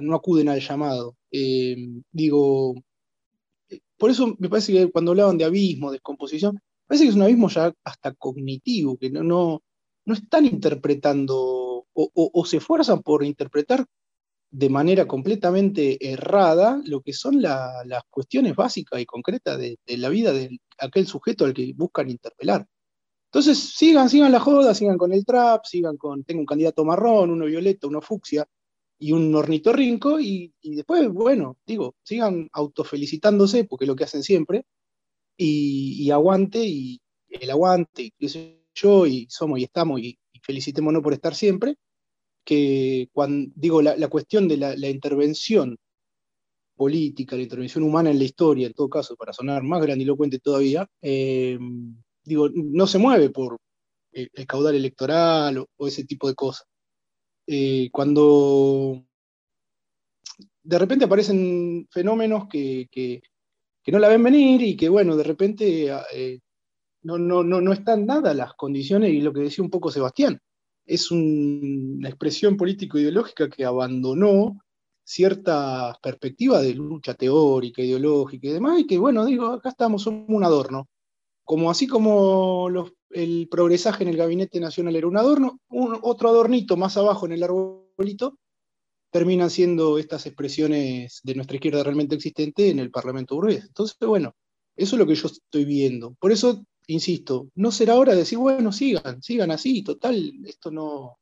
[0.00, 1.16] no acuden al llamado.
[1.30, 1.76] Eh,
[2.12, 2.74] digo,
[3.96, 7.48] por eso me parece que cuando hablaban de abismo, descomposición, parece que es un abismo
[7.48, 13.86] ya hasta cognitivo, que no, no, están interpretando o, se esfuerzan por interpretar
[14.54, 20.32] de manera completamente errada lo que son las cuestiones básicas y concretas de, la vida
[20.32, 22.64] de aquel sujeto al que buscan interpelar.
[23.32, 27.32] Entonces, sigan, sigan la joda, sigan con el trap, sigan con, tengo un candidato marrón,
[27.32, 28.46] uno violeta, uno fucsia,
[28.96, 34.22] y un ornitorrinco y, y después, bueno, digo, sigan autofelicitándose, porque es lo que hacen
[34.22, 34.66] siempre,
[35.36, 41.02] y, aguante, y el aguante, y qué sé yo, y somos y estamos, y, felicitémonos
[41.02, 41.76] por estar siempre,
[42.44, 45.76] que cuando digo la, cuestión de la, intervención
[46.76, 50.86] política, la intervención humana en la historia, en todo caso, para sonar más grandilocuente todavía,
[51.02, 51.58] eh,
[52.24, 53.58] digo, no se mueve por
[54.12, 56.66] el, caudal electoral o, ese tipo de cosas.
[57.46, 59.04] Eh, cuando
[60.62, 62.88] de repente aparecen fenómenos que,
[63.86, 66.40] no la ven venir y que, bueno, de repente eh,
[67.02, 70.40] no, no, no, no están dadas las condiciones y lo que decía un poco Sebastián,
[70.86, 74.60] es una expresión político-ideológica que abandonó
[75.04, 80.28] ciertas perspectivas de lucha teórica, ideológica y demás, y que bueno, digo, acá estamos, somos
[80.28, 80.88] un adorno.
[81.44, 82.68] Como así como
[83.10, 87.42] el progresaje en el Gabinete Nacional era un adorno, otro adornito más abajo en el
[87.42, 88.38] arbolito
[89.10, 93.64] terminan siendo estas expresiones de nuestra izquierda realmente existente en el Parlamento burgués.
[93.64, 94.34] Entonces, bueno,
[94.74, 96.14] eso es lo que yo estoy viendo.
[96.18, 101.18] Por eso, insisto, no será hora de decir, bueno, sigan, sigan así, total, esto no,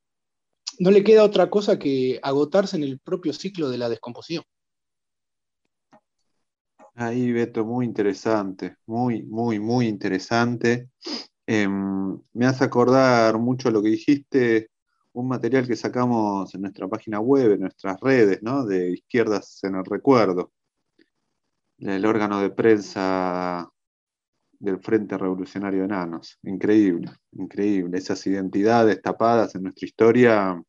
[0.78, 4.44] no le queda otra cosa que agotarse en el propio ciclo de la descomposición.
[6.94, 10.90] Ahí, Beto, muy interesante, muy, muy, muy interesante.
[11.46, 14.68] Em, me hace acordar mucho lo que dijiste
[15.14, 18.64] un material que sacamos en nuestra página web, en nuestras redes, ¿no?
[18.64, 20.52] De Izquierdas en el Recuerdo,
[21.78, 23.68] el órgano de prensa
[24.62, 26.38] del Frente Revolucionario de Enanos.
[26.44, 27.98] Increíble, increíble.
[27.98, 30.62] Esas identidades tapadas en nuestra historia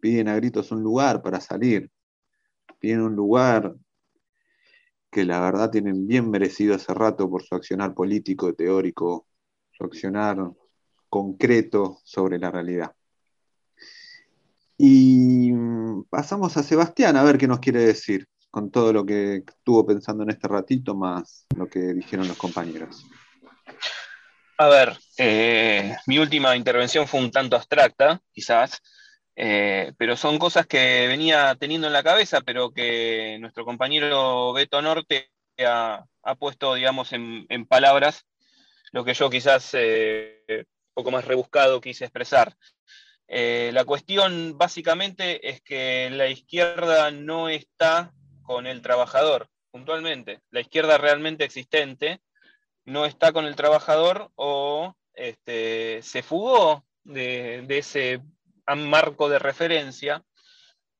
[0.00, 1.90] piden a gritos un lugar para salir,
[2.78, 3.74] piden un lugar
[5.10, 9.26] que la verdad tienen bien merecido hace rato por su accionar político, teórico,
[9.72, 10.48] su accionar
[11.08, 12.94] concreto sobre la realidad.
[14.78, 19.44] Y mm, pasamos a Sebastián a ver qué nos quiere decir con todo lo que
[19.46, 23.06] estuvo pensando en este ratito, más lo que dijeron los compañeros.
[24.58, 28.82] A ver, eh, mi última intervención fue un tanto abstracta, quizás,
[29.34, 34.82] eh, pero son cosas que venía teniendo en la cabeza, pero que nuestro compañero Beto
[34.82, 35.30] Norte
[35.64, 36.04] ha,
[36.38, 38.26] puesto, digamos, en, palabras
[38.92, 42.54] lo que yo quizás un eh, poco más rebuscado quise expresar.
[43.28, 48.12] La cuestión básicamente es que la izquierda no está
[48.50, 50.40] con el trabajador, puntualmente.
[50.50, 52.20] La izquierda realmente existente
[52.84, 58.20] no está con el trabajador o este, se fugó de, ese
[58.76, 60.24] marco de referencia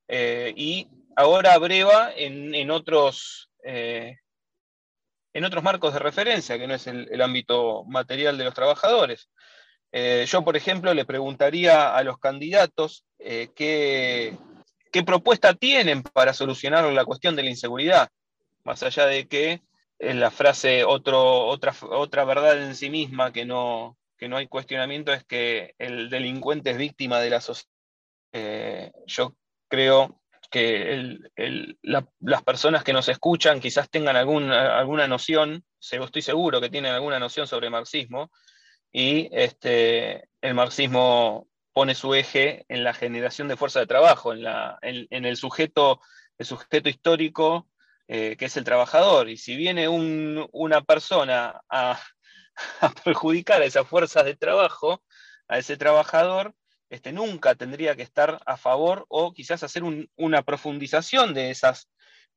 [0.07, 0.87] eh, y
[1.17, 4.15] ahora breva en, otros, eh,
[5.33, 9.29] en otros marcos de referencia, que no es el ámbito material de los trabajadores.
[9.93, 13.49] Eh, yo, por ejemplo, le preguntaría a los candidatos eh,
[14.91, 18.09] qué, propuesta tienen para solucionar la cuestión de la inseguridad,
[18.65, 19.63] más allá de que
[19.99, 24.47] es la frase otro, otra, otra verdad en sí misma que no, que no hay
[24.47, 27.71] cuestionamiento es que el delincuente es víctima de la sociedad.
[28.33, 29.35] Eh, yo
[29.69, 31.19] creo que
[32.23, 37.47] las personas que nos escuchan quizás tengan alguna noción, estoy seguro que tienen alguna noción
[37.47, 38.31] sobre marxismo,
[38.93, 44.45] y este, el marxismo pone su eje en la generación de fuerza de trabajo, en,
[45.11, 46.01] el, sujeto,
[46.85, 47.69] histórico
[48.09, 49.29] eh, que es el trabajador.
[49.29, 52.01] Y si viene una persona a,
[53.05, 55.03] perjudicar a esa fuerza de trabajo,
[55.49, 56.55] a ese trabajador,
[56.89, 59.85] este, nunca tendría que estar a favor o quizás hacer
[60.17, 61.89] una profundización de esas,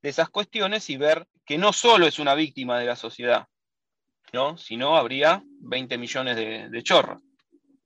[0.03, 3.47] de esas cuestiones y ver que no solo es una víctima de la sociedad,
[4.31, 4.57] ¿no?
[4.57, 7.21] Si no, habría 20 millones de, chorros,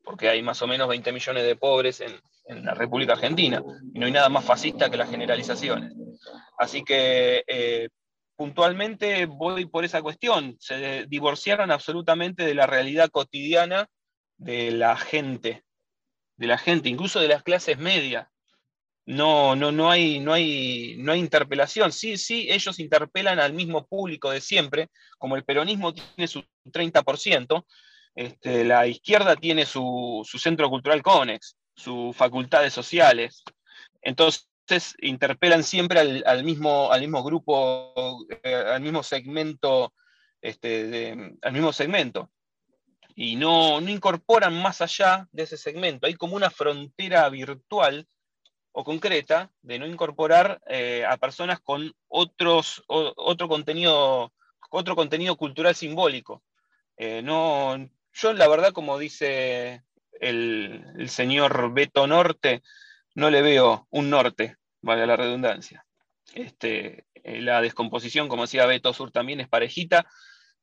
[0.08, 2.17] porque hay más o menos 20 millones de pobres en,
[2.63, 3.62] la República Argentina,
[3.93, 5.93] y no hay nada más fascista que las generalizaciones.
[6.58, 7.89] Así que eh,
[8.38, 13.89] puntualmente voy por esa cuestión, se divorciaron absolutamente de la realidad cotidiana
[14.38, 15.65] de la gente,
[16.38, 18.28] de la gente, incluso de las clases medias
[19.08, 21.93] no, no, no, hay, no, hay, no hay interpelación.
[21.93, 27.65] Sí, sí, ellos interpelan al mismo público de siempre, como el peronismo tiene su 30%,
[28.18, 33.44] este, la izquierda tiene su, centro cultural CONEX, sus facultades sociales.
[34.02, 39.94] Entonces, interpelan siempre al, mismo, al mismo grupo, eh, al mismo segmento,
[40.42, 42.32] este, al mismo segmento.
[43.14, 46.08] Y no, no incorporan más allá de ese segmento.
[46.08, 48.08] Hay como una frontera virtual
[48.72, 54.34] o concreta de no incorporar eh, a personas con otros, otro, contenido,
[54.72, 56.42] otro contenido cultural simbólico.
[56.98, 57.78] Eh, no,
[58.18, 59.84] yo la verdad, como dice
[60.20, 62.64] el, señor Beto Norte,
[63.16, 65.86] no le veo un norte, vale la redundancia.
[66.34, 70.06] Este, eh, la descomposición, como decía Beto Sur, también es parejita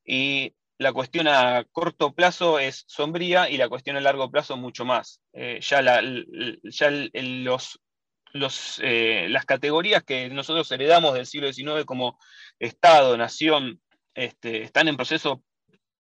[0.05, 4.85] y la cuestión a corto plazo es sombría y la cuestión a largo plazo mucho
[4.85, 5.21] más.
[5.33, 6.03] ya,
[6.63, 6.91] ya
[7.45, 7.81] los
[8.83, 12.19] eh, las categorías que nosotros heredamos del siglo XIX como
[12.59, 13.81] Estado, nación,
[14.15, 15.43] este, están en proceso,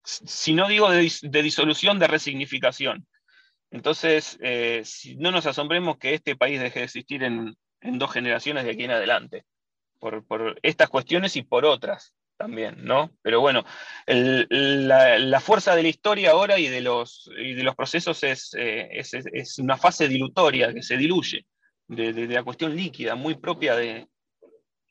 [0.07, 1.11] si no digo de,
[1.43, 3.07] disolución, de resignificación.
[3.71, 4.85] Entonces, eh,
[5.19, 8.93] no nos asombremos que este país deje de existir en, dos generaciones de aquí en
[8.93, 9.45] adelante,
[9.99, 13.11] por, estas cuestiones y por otras también, ¿no?
[13.23, 13.65] Pero bueno,
[14.07, 17.29] la, fuerza de la historia ahora y de los,
[17.77, 21.47] procesos es, eh, es, una fase dilutoria que se diluye
[21.89, 24.07] de, la cuestión líquida, muy propia de,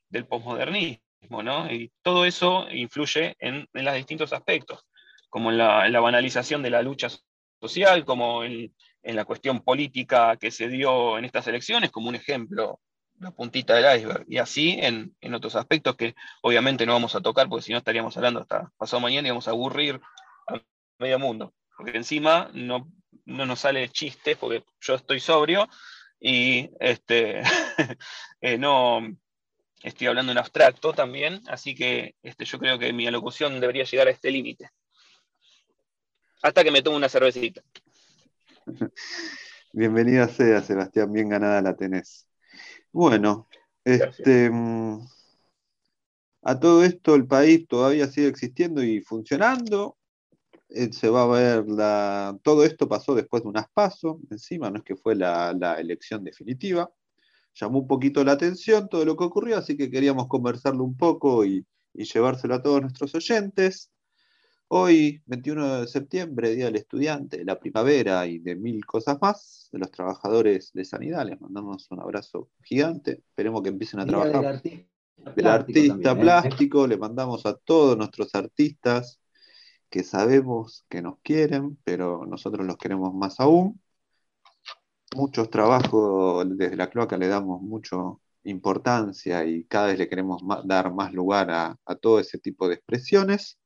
[0.09, 1.71] del posmodernismo, ¿no?
[1.71, 4.85] Y todo eso influye en los distintos aspectos,
[5.35, 7.09] como en la, banalización de la lucha
[7.59, 8.73] social, como en,
[9.03, 12.79] la cuestión política que se dio en estas elecciones, como un ejemplo,
[13.19, 17.49] la puntita del iceberg, y así en, otros aspectos que obviamente no vamos a tocar,
[17.49, 19.99] porque si no estaríamos hablando hasta pasado mañana y vamos a aburrir
[20.47, 20.61] a
[20.99, 22.89] medio mundo, porque encima no,
[23.25, 25.67] no nos sale chiste, porque yo estoy sobrio
[26.17, 27.41] y este,
[28.39, 29.01] eh, no
[29.83, 34.07] estoy hablando en abstracto también, así que este, yo creo que mi alocución debería llegar
[34.07, 34.69] a este límite.
[36.41, 37.61] Hasta que me tome una cervecita.
[39.73, 42.27] Bienvenida sea, Sebastián, bien ganada la tenés.
[42.91, 43.47] Bueno,
[43.83, 44.99] este, mm,
[46.43, 49.97] a todo esto el país todavía sigue existiendo y funcionando.
[50.69, 52.37] Eh, se va a ver la.
[52.43, 56.91] Todo esto pasó después de unas pasos, encima, no es que fue la, elección definitiva.
[57.53, 61.45] Llamó un poquito la atención todo lo que ocurrió, así que queríamos conversarlo un poco
[61.45, 63.89] y, llevárselo a todos nuestros oyentes.
[64.67, 69.69] Hoy, 21 de septiembre, Día del Estudiante, de la primavera y de mil cosas más,
[69.71, 73.23] de los trabajadores de sanidad, les mandamos un abrazo gigante.
[73.29, 74.61] Esperemos que empiecen a trabajar.
[75.35, 76.15] Del artista, ¿eh?
[76.15, 79.19] plástico, le mandamos a todos nuestros artistas,
[79.89, 83.79] que sabemos que nos quieren, pero nosotros los queremos más aún.
[85.15, 87.97] Muchos trabajos desde la cloaca le damos mucha
[88.43, 93.59] importancia y cada vez le queremos dar más lugar a, todo ese tipo de expresiones.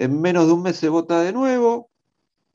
[0.00, 1.90] En menos de un mes se vota de nuevo.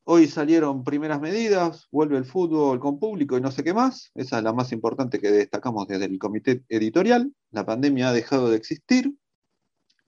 [0.05, 4.11] Hoy salieron primeras medidas, vuelve el fútbol con público y no sé qué más.
[4.15, 7.33] Esa es la más importante que destacamos desde el comité editorial.
[7.51, 9.13] La pandemia ha dejado de existir.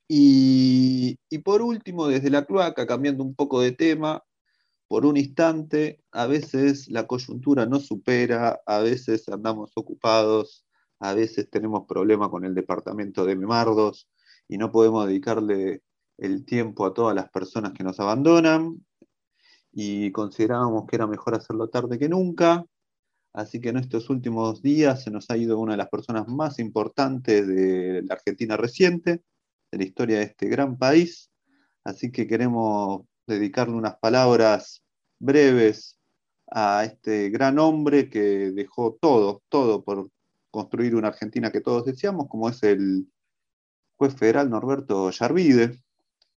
[0.07, 4.23] Y, por último, desde la cloaca, cambiando un poco de tema,
[4.87, 10.65] por un instante, a veces la coyuntura no supera, a veces andamos ocupados,
[10.99, 14.07] a veces tenemos problemas con el departamento de Memardos
[14.47, 15.81] y no podemos dedicarle
[16.17, 18.85] el tiempo a todas las personas que nos abandonan
[19.71, 22.65] y considerábamos que era mejor hacerlo tarde que nunca.
[23.33, 26.57] Así que en estos últimos días se nos ha ido una de las personas más
[26.59, 29.21] importantes de la Argentina reciente,
[29.71, 31.29] de la historia de este gran país.
[31.83, 34.81] Así que queremos dedicarle unas palabras
[35.19, 35.99] breves
[36.49, 40.09] a este gran hombre que dejó todo, todo por
[40.49, 43.07] construir una Argentina que todos deseamos, como es el
[43.97, 45.83] juez federal Norberto Yarvide,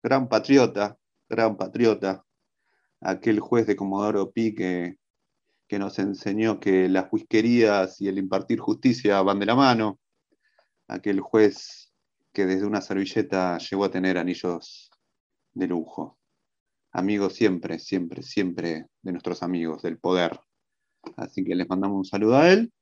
[0.07, 0.97] gran patriota,
[1.29, 2.25] gran patriota,
[3.01, 4.99] aquel juez de Comodoro Pi que,
[5.67, 9.99] que nos enseñó que las whiskerías y el impartir justicia van de la mano,
[10.87, 11.93] aquel juez
[12.33, 14.93] que desde una servilleta llegó a tener anillos
[15.55, 16.17] de lujo.
[16.93, 20.39] Amigos siempre, siempre, siempre de nuestros amigos, del poder.
[21.17, 22.73] Así que les mandamos un saludo a él.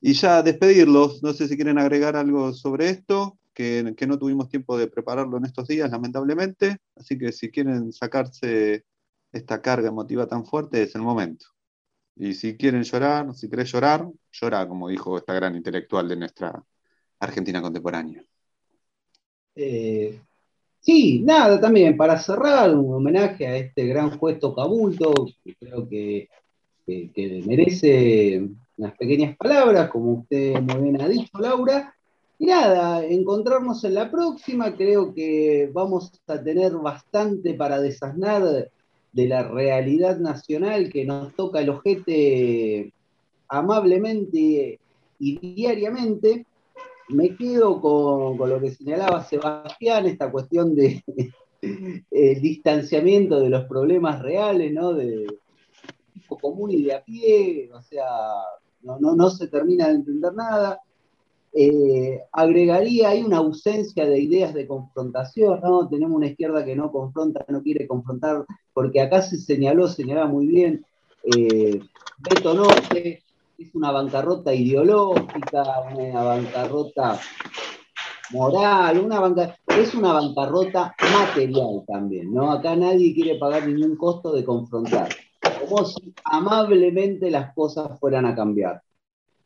[0.00, 4.48] Y ya despedirlos, no sé si quieren agregar algo sobre esto, que, que no tuvimos
[4.48, 6.78] tiempo de prepararlo en estos días, lamentablemente.
[6.94, 8.84] Así que si quieren sacarse
[9.32, 11.46] esta carga emotiva tan fuerte, es el momento.
[12.14, 16.64] Y si quieren llorar, si querés llorar, llora, como dijo esta gran intelectual de nuestra
[17.18, 18.22] Argentina contemporánea.
[19.56, 20.20] Eh,
[20.78, 26.28] sí, nada, también para cerrar, un homenaje a este gran juez Tocabulto, que creo que,
[27.44, 28.40] merece
[28.76, 31.97] unas pequeñas palabras, como usted muy bien ha dicho, Laura.
[32.38, 38.70] Y nada, encontrarnos en la próxima, creo que vamos a tener bastante para desasnar
[39.12, 42.92] de la realidad nacional que nos toca el ojete
[43.48, 44.78] amablemente
[45.18, 46.46] y diariamente
[47.08, 51.02] me quedo con, lo que señalaba Sebastián, esta cuestión de
[52.40, 54.92] distanciamiento de los problemas reales, ¿no?
[54.92, 55.26] De
[56.12, 58.06] tipo común y de a pie, o sea,
[58.82, 60.80] no, no, se termina de entender nada.
[61.52, 65.88] Eh, agregaría ahí una ausencia de ideas de confrontación, ¿no?
[65.88, 70.46] Tenemos una izquierda que no confronta, no quiere confrontar, porque acá se señaló, señalaba muy
[70.46, 70.84] bien,
[71.24, 71.80] eh,
[72.18, 73.22] Beto Norte,
[73.58, 77.18] es una bancarrota ideológica, una bancarrota
[78.30, 82.52] moral, una es una bancarrota material también, ¿no?
[82.52, 85.08] Acá nadie quiere pagar ningún costo de confrontar,
[85.60, 88.82] como si amablemente las cosas fueran a cambiar.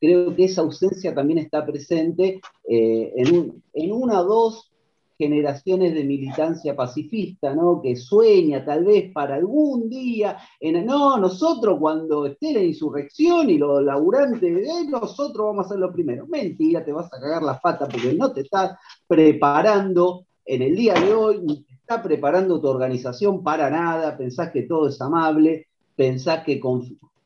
[0.02, 4.72] Creo que esa ausencia también está presente eh, en, una o dos
[5.16, 7.80] generaciones de militancia pacifista, ¿no?
[7.80, 13.58] Que sueña tal vez para algún día, en, no, nosotros cuando esté la insurrección y
[13.58, 16.28] los laburantes, nosotros vamos a ser los primeros.
[16.28, 18.76] Mentira, te vas a cagar la pata porque no te estás
[19.06, 24.50] preparando en el día de hoy, ni te está preparando tu organización para nada, pensás
[24.50, 26.60] que todo es amable, pensás que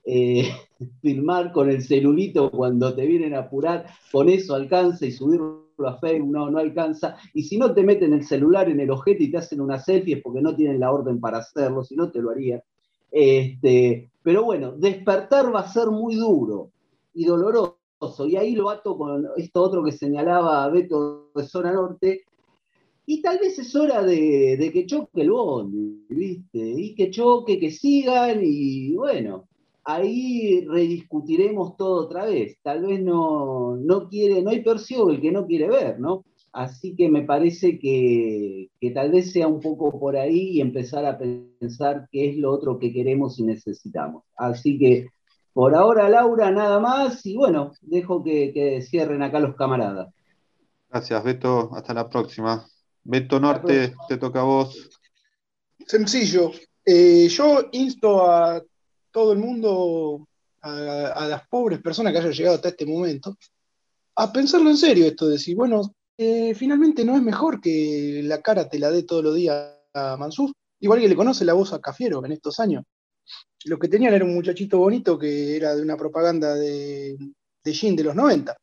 [0.05, 0.51] eh,
[1.01, 5.99] filmar con el celulito cuando te vienen a apurar, con eso alcanza y subirlo a
[5.99, 7.17] Facebook no, no alcanza.
[7.35, 10.17] Y si no te meten el celular en el objeto y te hacen una selfie
[10.17, 12.63] es porque no tienen la orden para hacerlo, si no te lo harían.
[13.11, 16.71] Este, pero bueno, despertar va a ser muy duro
[17.15, 17.77] y doloroso.
[18.27, 22.25] Y ahí lo ato con esto otro que señalaba Beto de Zona Norte,
[23.09, 26.59] y tal vez es hora de, que choque el bondi, ¿viste?
[26.59, 29.45] Y que choque, que sigan, y bueno,
[29.87, 32.59] ahí rediscutiremos todo otra vez.
[32.63, 36.25] Tal vez no, no quiere, no hay percibo el que no quiere ver, ¿no?
[36.53, 41.05] Así que me parece que, que, tal vez sea un poco por ahí y empezar
[41.05, 44.25] a pensar qué es lo otro que queremos y necesitamos.
[44.37, 45.09] Así que
[45.53, 47.25] por ahora, Laura, nada más.
[47.25, 50.13] Y bueno, dejo que, que cierren acá los camaradas.
[50.89, 51.71] Gracias, Beto.
[51.75, 52.67] Hasta la próxima.
[53.05, 54.91] Beto Norte, te toca a vos.
[55.87, 56.51] Sencillo.
[56.85, 58.63] Eh, yo insto a
[59.17, 60.29] todo el mundo,
[60.61, 63.39] a, las pobres personas que hayan llegado hasta este momento,
[64.15, 68.43] a pensarlo en serio esto, de decir, bueno, eh, finalmente no es mejor que la
[68.43, 71.73] cara te la dé todos los días a Mansur, igual que le conoce la voz
[71.73, 72.85] a Cafiero en estos años.
[73.65, 77.17] Lo que tenían era un muchachito bonito que era de una propaganda de,
[77.65, 78.55] de Jean de los 90.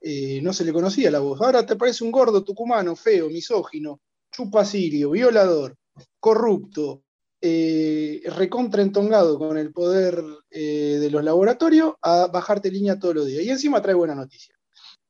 [0.00, 1.38] Eh, no se le conocía la voz.
[1.42, 4.00] Ahora te parece un gordo tucumano, feo, misógino,
[4.32, 5.76] chupacirio, violador,
[6.18, 7.02] corrupto,
[7.40, 13.44] eh, recontraentongado con el poder eh, de los laboratorios a bajarte línea todos los días.
[13.44, 14.54] Y encima trae buena noticia.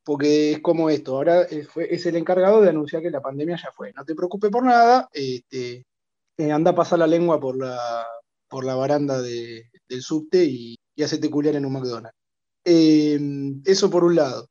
[0.03, 3.93] Porque es como esto, ahora es, el encargado de anunciar que la pandemia ya fue.
[3.93, 5.85] No te preocupes por nada, este,
[6.51, 8.07] anda a pasar la lengua por la,
[8.47, 12.17] por la baranda del subte y, y hacete culiar en un McDonald's.
[12.63, 14.47] eso por un lado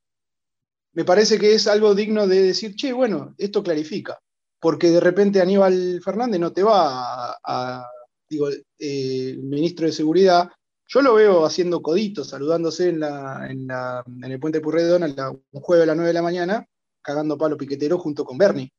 [0.98, 4.18] me parece que es algo digno de decir, che, bueno, esto clarifica,
[4.60, 7.88] porque de repente Aníbal Fernández no te va a,
[8.28, 8.48] digo,
[8.78, 10.50] eh, ministro de Seguridad,
[10.86, 16.08] yo lo veo haciendo coditos, saludándose en, el puente Purredón un jueves a las 9
[16.08, 16.66] de la mañana,
[17.02, 18.72] cagando palo piquetero junto con Bernie.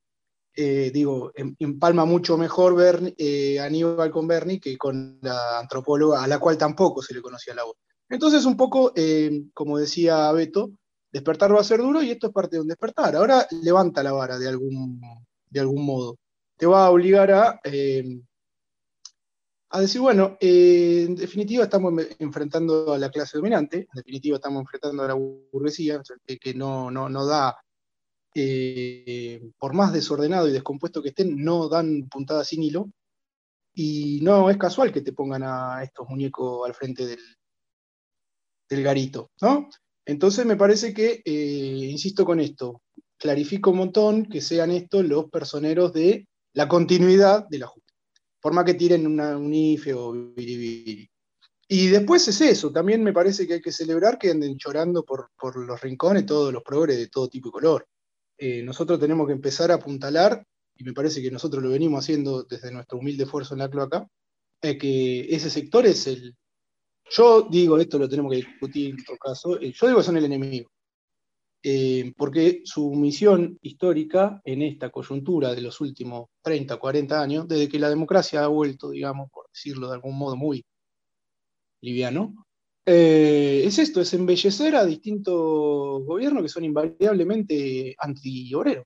[0.55, 2.75] Eh, digo, empalma mucho mejor
[3.15, 7.53] eh, Aníbal con Bernie que con la antropóloga, a la cual tampoco se le conocía
[7.53, 7.75] la voz.
[8.09, 8.91] Entonces, un poco,
[9.53, 10.71] como decía Beto,
[11.11, 13.15] Despertar va a ser duro y esto es parte de un despertar.
[13.15, 15.01] Ahora levanta la vara de algún,
[15.49, 16.17] de algún modo.
[16.57, 18.21] Te va a obligar a, eh,
[19.69, 24.61] a decir, bueno, eh, en definitiva estamos enfrentando a la clase dominante, en definitiva estamos
[24.61, 26.01] enfrentando a la burguesía,
[26.41, 27.57] que, no, no, da,
[28.35, 32.89] eh, por más desordenado y descompuesto que estén, no dan puntadas sin hilo.
[33.73, 37.21] Y no es casual que te pongan a estos muñecos al frente del,
[38.67, 39.69] del garito, ¿no?
[40.05, 42.81] Entonces me parece que, insisto con esto,
[43.19, 47.93] clarifico un montón que sean estos los personeros de la continuidad de la Junta.
[48.41, 49.93] Forma que tiren un IFE.
[51.71, 55.29] Y después es eso, también me parece que hay que celebrar que anden llorando por,
[55.67, 57.87] los rincones todos los progres de todo tipo y color.
[58.37, 60.43] Eh, nosotros tenemos que empezar a apuntalar,
[60.75, 64.07] y me parece que nosotros lo venimos haciendo desde nuestro humilde esfuerzo en la cloaca,
[64.61, 66.35] eh, que ese sector es el,
[67.11, 70.17] yo digo, esto lo tenemos que discutir en otro caso, eh, yo digo que son
[70.17, 70.71] el enemigo,
[71.61, 77.67] eh, porque su misión histórica en esta coyuntura de los últimos 30, 40 años, desde
[77.67, 80.63] que la democracia ha vuelto, digamos, por decirlo de algún modo muy
[81.81, 82.45] liviano,
[82.85, 88.85] eh, es esto, es embellecer a distintos gobiernos que son invariablemente anti-obreros.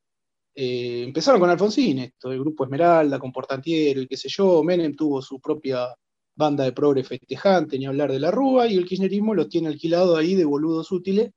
[0.55, 5.21] empezaron con Alfonsín, esto, el grupo Esmeralda, con Portantiero y qué sé yo, Menem tuvo
[5.21, 5.87] su propia
[6.35, 10.15] banda de progre festejante, ni hablar de la Rúa, y el kirchnerismo lo tiene alquilado
[10.17, 11.31] ahí de boludos útiles.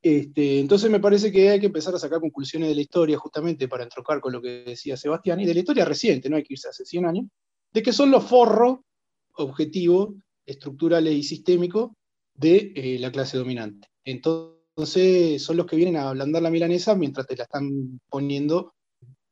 [0.00, 3.66] Este, entonces me parece que hay que empezar a sacar conclusiones de la historia justamente
[3.66, 6.54] para entrocar con lo que decía Sebastián, y de la historia reciente, no hay que
[6.54, 7.26] irse hace 100 años,
[7.72, 8.78] de que son los forros
[9.34, 10.10] objetivos,
[10.46, 11.90] estructurales y sistémicos
[12.34, 13.88] de eh, la clase dominante.
[14.04, 18.74] Entonces son los que vienen a ablandar la milanesa mientras te la están poniendo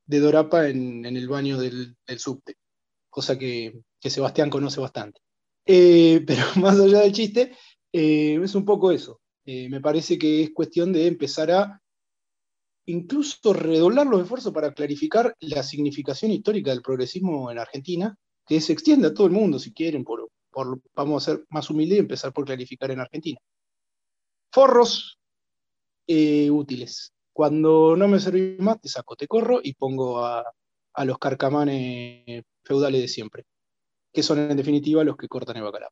[0.05, 2.57] de dorapa en, el baño del, subte,
[3.11, 5.21] cosa que que Sebastián conoce bastante.
[5.65, 7.53] Eh, pero más allá del chiste,
[7.93, 9.21] eh, es un poco eso.
[9.47, 11.81] Eh, me parece que es cuestión de empezar a
[12.87, 18.17] incluso redoblar los esfuerzos para clarificar la significación histórica del progresismo en Argentina,
[18.47, 20.29] que se extienda a todo el mundo, si quieren, por,
[20.95, 23.39] vamos a ser más humildes y empezar por clarificar en Argentina.
[24.53, 25.19] Forros
[26.09, 27.13] útiles.
[27.33, 30.45] Cuando no me serví más, te saco, te corro y pongo a,
[30.95, 33.45] a los carcamanes feudales de siempre
[34.17, 35.91] que son en definitiva los que cortan el bacalao.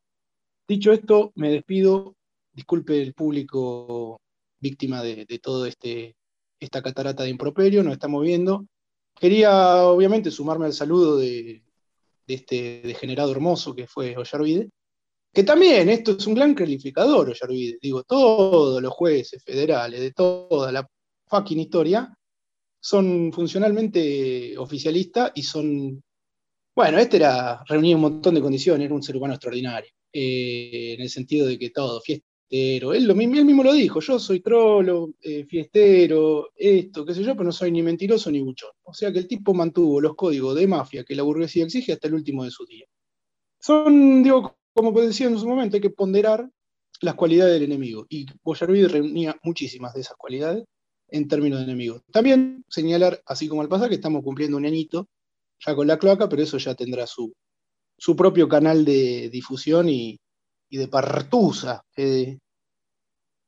[0.67, 2.15] Dicho esto, me despido.
[2.55, 4.21] Disculpe el público
[4.59, 6.15] víctima de, todo este,
[6.57, 8.65] esta catarata de improperio, nos estamos viendo.
[9.19, 11.63] Quería, obviamente, sumarme al saludo de,
[12.27, 14.69] este degenerado hermoso que fue Ollarvide.
[15.33, 17.77] Que también esto es un gran calificador, Ollarvide.
[17.81, 20.87] Digo, todos los jueces federales de toda la
[21.27, 22.17] fucking historia
[22.79, 26.01] son funcionalmente oficialistas y son.
[26.73, 29.91] Bueno, este era, reunía un montón de condiciones, era un ser humano extraordinario.
[30.13, 32.01] Eh, en el sentido de que todo,
[32.49, 37.51] él, mismo lo dijo, yo soy trolo, eh, fiestero, esto, qué sé yo, pero no
[37.51, 38.71] soy ni mentiroso ni buchón.
[38.83, 42.07] O sea que el tipo mantuvo los códigos de mafia que la burguesía exige hasta
[42.07, 42.85] el último de su día.
[43.59, 46.49] Son, digo, como decía en su momento, hay que ponderar
[47.01, 48.05] las cualidades del enemigo.
[48.09, 50.65] Y Boyarvide reunía muchísimas de esas cualidades
[51.09, 52.01] en términos de enemigo.
[52.11, 55.07] También señalar, así como al pasar, que estamos cumpliendo un añito
[55.65, 57.33] ya con la cloaca, pero eso ya tendrá su
[58.15, 60.19] propio canal de difusión y,
[60.77, 61.81] de partusa.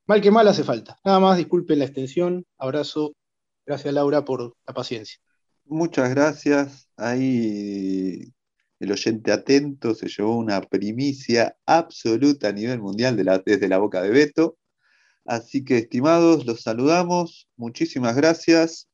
[0.07, 0.97] mal que mal hace falta.
[1.03, 2.45] Nada más, disculpen la extensión.
[2.57, 3.13] Abrazo.
[3.65, 5.17] Gracias, Laura, por la paciencia.
[5.65, 6.87] Muchas gracias.
[6.95, 8.33] Ahí
[8.79, 13.15] el oyente atento se llevó una primicia absoluta a nivel mundial
[13.45, 14.57] desde la boca de Beto.
[15.25, 17.49] Así que, estimados, los saludamos.
[17.57, 18.87] Muchísimas gracias.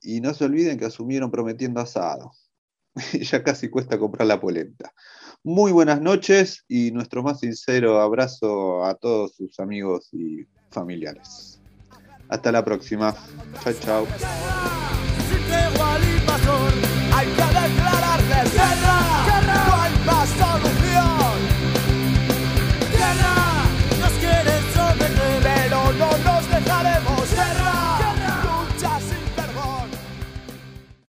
[0.00, 2.30] Y no se olviden que asumieron prometiendo asado.
[3.20, 4.92] ya casi cuesta comprar la polenta.
[5.42, 11.60] Muy buenas noches y nuestro más sincero abrazo a todos sus amigos y familiares.
[12.28, 13.14] Hasta la próxima.
[13.62, 14.06] Chao, chao.